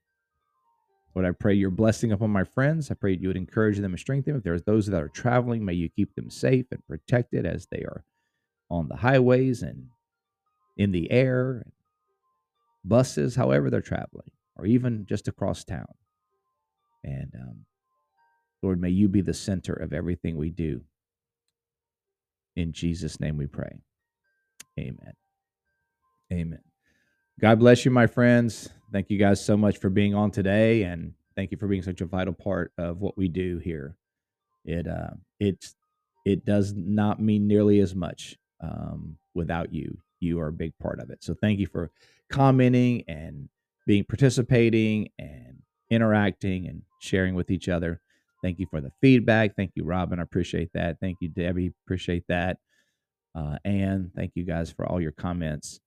Lord, 1.13 1.27
I 1.27 1.31
pray 1.31 1.55
your 1.55 1.71
blessing 1.71 2.13
upon 2.13 2.29
my 2.29 2.45
friends. 2.45 2.89
I 2.89 2.93
pray 2.93 3.17
you 3.19 3.27
would 3.27 3.35
encourage 3.35 3.77
them 3.77 3.91
and 3.91 3.99
strengthen 3.99 4.33
them. 4.33 4.37
If 4.37 4.43
there's 4.43 4.63
those 4.63 4.85
that 4.85 5.01
are 5.01 5.09
traveling, 5.09 5.65
may 5.65 5.73
you 5.73 5.89
keep 5.89 6.15
them 6.15 6.29
safe 6.29 6.67
and 6.71 6.87
protected 6.87 7.45
as 7.45 7.67
they 7.69 7.79
are 7.79 8.05
on 8.69 8.87
the 8.87 8.95
highways 8.95 9.63
and 9.63 9.87
in 10.77 10.91
the 10.91 11.11
air, 11.11 11.65
buses, 12.85 13.35
however 13.35 13.69
they're 13.69 13.81
traveling, 13.81 14.31
or 14.55 14.65
even 14.65 15.05
just 15.09 15.27
across 15.27 15.65
town. 15.65 15.93
And 17.03 17.33
um, 17.35 17.65
Lord, 18.61 18.79
may 18.79 18.89
you 18.89 19.07
be 19.07 19.21
the 19.21 19.33
center 19.33 19.73
of 19.73 19.93
everything 19.93 20.37
we 20.37 20.49
do. 20.49 20.81
In 22.55 22.73
Jesus' 22.73 23.19
name 23.19 23.37
we 23.37 23.47
pray. 23.47 23.81
Amen. 24.79 25.13
Amen. 26.31 26.61
God 27.39 27.59
bless 27.59 27.85
you, 27.85 27.91
my 27.91 28.07
friends. 28.07 28.69
Thank 28.91 29.09
you 29.09 29.17
guys 29.17 29.43
so 29.43 29.57
much 29.57 29.77
for 29.77 29.89
being 29.89 30.13
on 30.13 30.31
today, 30.31 30.83
and 30.83 31.13
thank 31.35 31.51
you 31.51 31.57
for 31.57 31.67
being 31.67 31.81
such 31.81 32.01
a 32.01 32.05
vital 32.05 32.33
part 32.33 32.71
of 32.77 32.99
what 32.99 33.17
we 33.17 33.27
do 33.27 33.57
here. 33.57 33.95
It 34.63 34.87
uh, 34.87 35.11
it 36.25 36.45
does 36.45 36.73
not 36.75 37.19
mean 37.19 37.47
nearly 37.47 37.79
as 37.79 37.95
much 37.95 38.37
um, 38.61 39.17
without 39.33 39.73
you. 39.73 39.97
You 40.19 40.39
are 40.39 40.47
a 40.47 40.53
big 40.53 40.77
part 40.77 40.99
of 40.99 41.09
it. 41.09 41.23
So 41.23 41.33
thank 41.33 41.59
you 41.59 41.67
for 41.67 41.91
commenting 42.29 43.03
and 43.07 43.49
being 43.87 44.03
participating 44.03 45.09
and 45.17 45.63
interacting 45.89 46.67
and 46.67 46.83
sharing 46.99 47.33
with 47.33 47.49
each 47.49 47.67
other. 47.67 48.01
Thank 48.41 48.59
you 48.59 48.67
for 48.69 48.81
the 48.81 48.91
feedback. 49.01 49.55
Thank 49.55 49.71
you, 49.75 49.83
Robin. 49.83 50.19
I 50.19 50.23
appreciate 50.23 50.69
that. 50.73 50.97
Thank 50.99 51.17
you, 51.21 51.29
Debbie. 51.29 51.73
Appreciate 51.85 52.23
that. 52.27 52.57
Uh, 53.35 53.57
and 53.63 54.11
thank 54.15 54.31
you 54.35 54.43
guys 54.43 54.71
for 54.71 54.85
all 54.85 54.99
your 54.99 55.11
comments. 55.11 55.79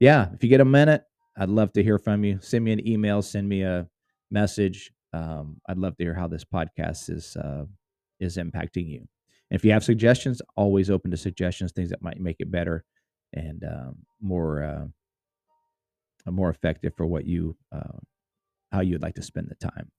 Yeah, 0.00 0.28
if 0.32 0.42
you 0.42 0.48
get 0.48 0.60
a 0.60 0.64
minute, 0.64 1.04
I'd 1.36 1.48
love 1.48 1.72
to 1.74 1.82
hear 1.82 1.98
from 1.98 2.24
you. 2.24 2.38
Send 2.40 2.64
me 2.64 2.72
an 2.72 2.86
email, 2.86 3.22
send 3.22 3.48
me 3.48 3.62
a 3.62 3.86
message. 4.30 4.90
Um, 5.12 5.60
I'd 5.68 5.78
love 5.78 5.96
to 5.96 6.04
hear 6.04 6.14
how 6.14 6.28
this 6.28 6.44
podcast 6.44 7.10
is 7.10 7.36
uh, 7.36 7.64
is 8.20 8.36
impacting 8.36 8.88
you. 8.88 9.06
And 9.50 9.58
if 9.58 9.64
you 9.64 9.72
have 9.72 9.84
suggestions, 9.84 10.42
always 10.56 10.90
open 10.90 11.10
to 11.10 11.16
suggestions, 11.16 11.72
things 11.72 11.90
that 11.90 12.02
might 12.02 12.20
make 12.20 12.36
it 12.40 12.50
better 12.50 12.84
and 13.32 13.64
um, 13.64 13.96
more 14.20 14.62
uh, 14.62 16.30
more 16.30 16.50
effective 16.50 16.92
for 16.96 17.06
what 17.06 17.26
you 17.26 17.56
how 18.72 18.80
you'd 18.80 19.02
like 19.02 19.14
to 19.14 19.22
spend 19.22 19.48
the 19.48 19.54
time. 19.54 19.90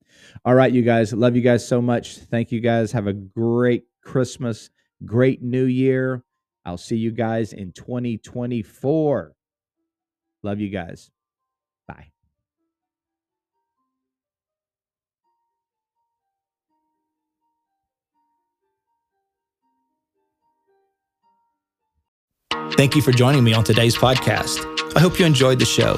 All 0.46 0.56
right, 0.56 0.72
you 0.72 0.82
guys, 0.82 1.14
love 1.14 1.36
you 1.36 1.42
guys 1.42 1.68
so 1.68 1.82
much. 1.82 2.18
Thank 2.18 2.52
you 2.52 2.60
guys. 2.60 2.92
Have 2.92 3.08
a 3.08 3.14
great 3.14 3.86
Christmas, 4.04 4.70
great 5.06 5.42
New 5.42 5.66
Year. 5.66 6.24
I'll 6.66 6.78
see 6.78 6.98
you 6.98 7.12
guys 7.12 7.54
in 7.54 7.72
2024. 7.72 9.34
Love 10.44 10.60
you 10.60 10.70
guys. 10.70 11.10
Bye. 11.88 12.12
Thank 22.74 22.96
you 22.96 23.02
for 23.02 23.12
joining 23.12 23.44
me 23.44 23.54
on 23.54 23.64
today's 23.64 23.98
podcast. 23.98 24.66
I 24.96 25.00
hope 25.02 25.20
you 25.20 25.26
enjoyed 25.26 25.60
the 25.60 25.66
show. 25.66 25.98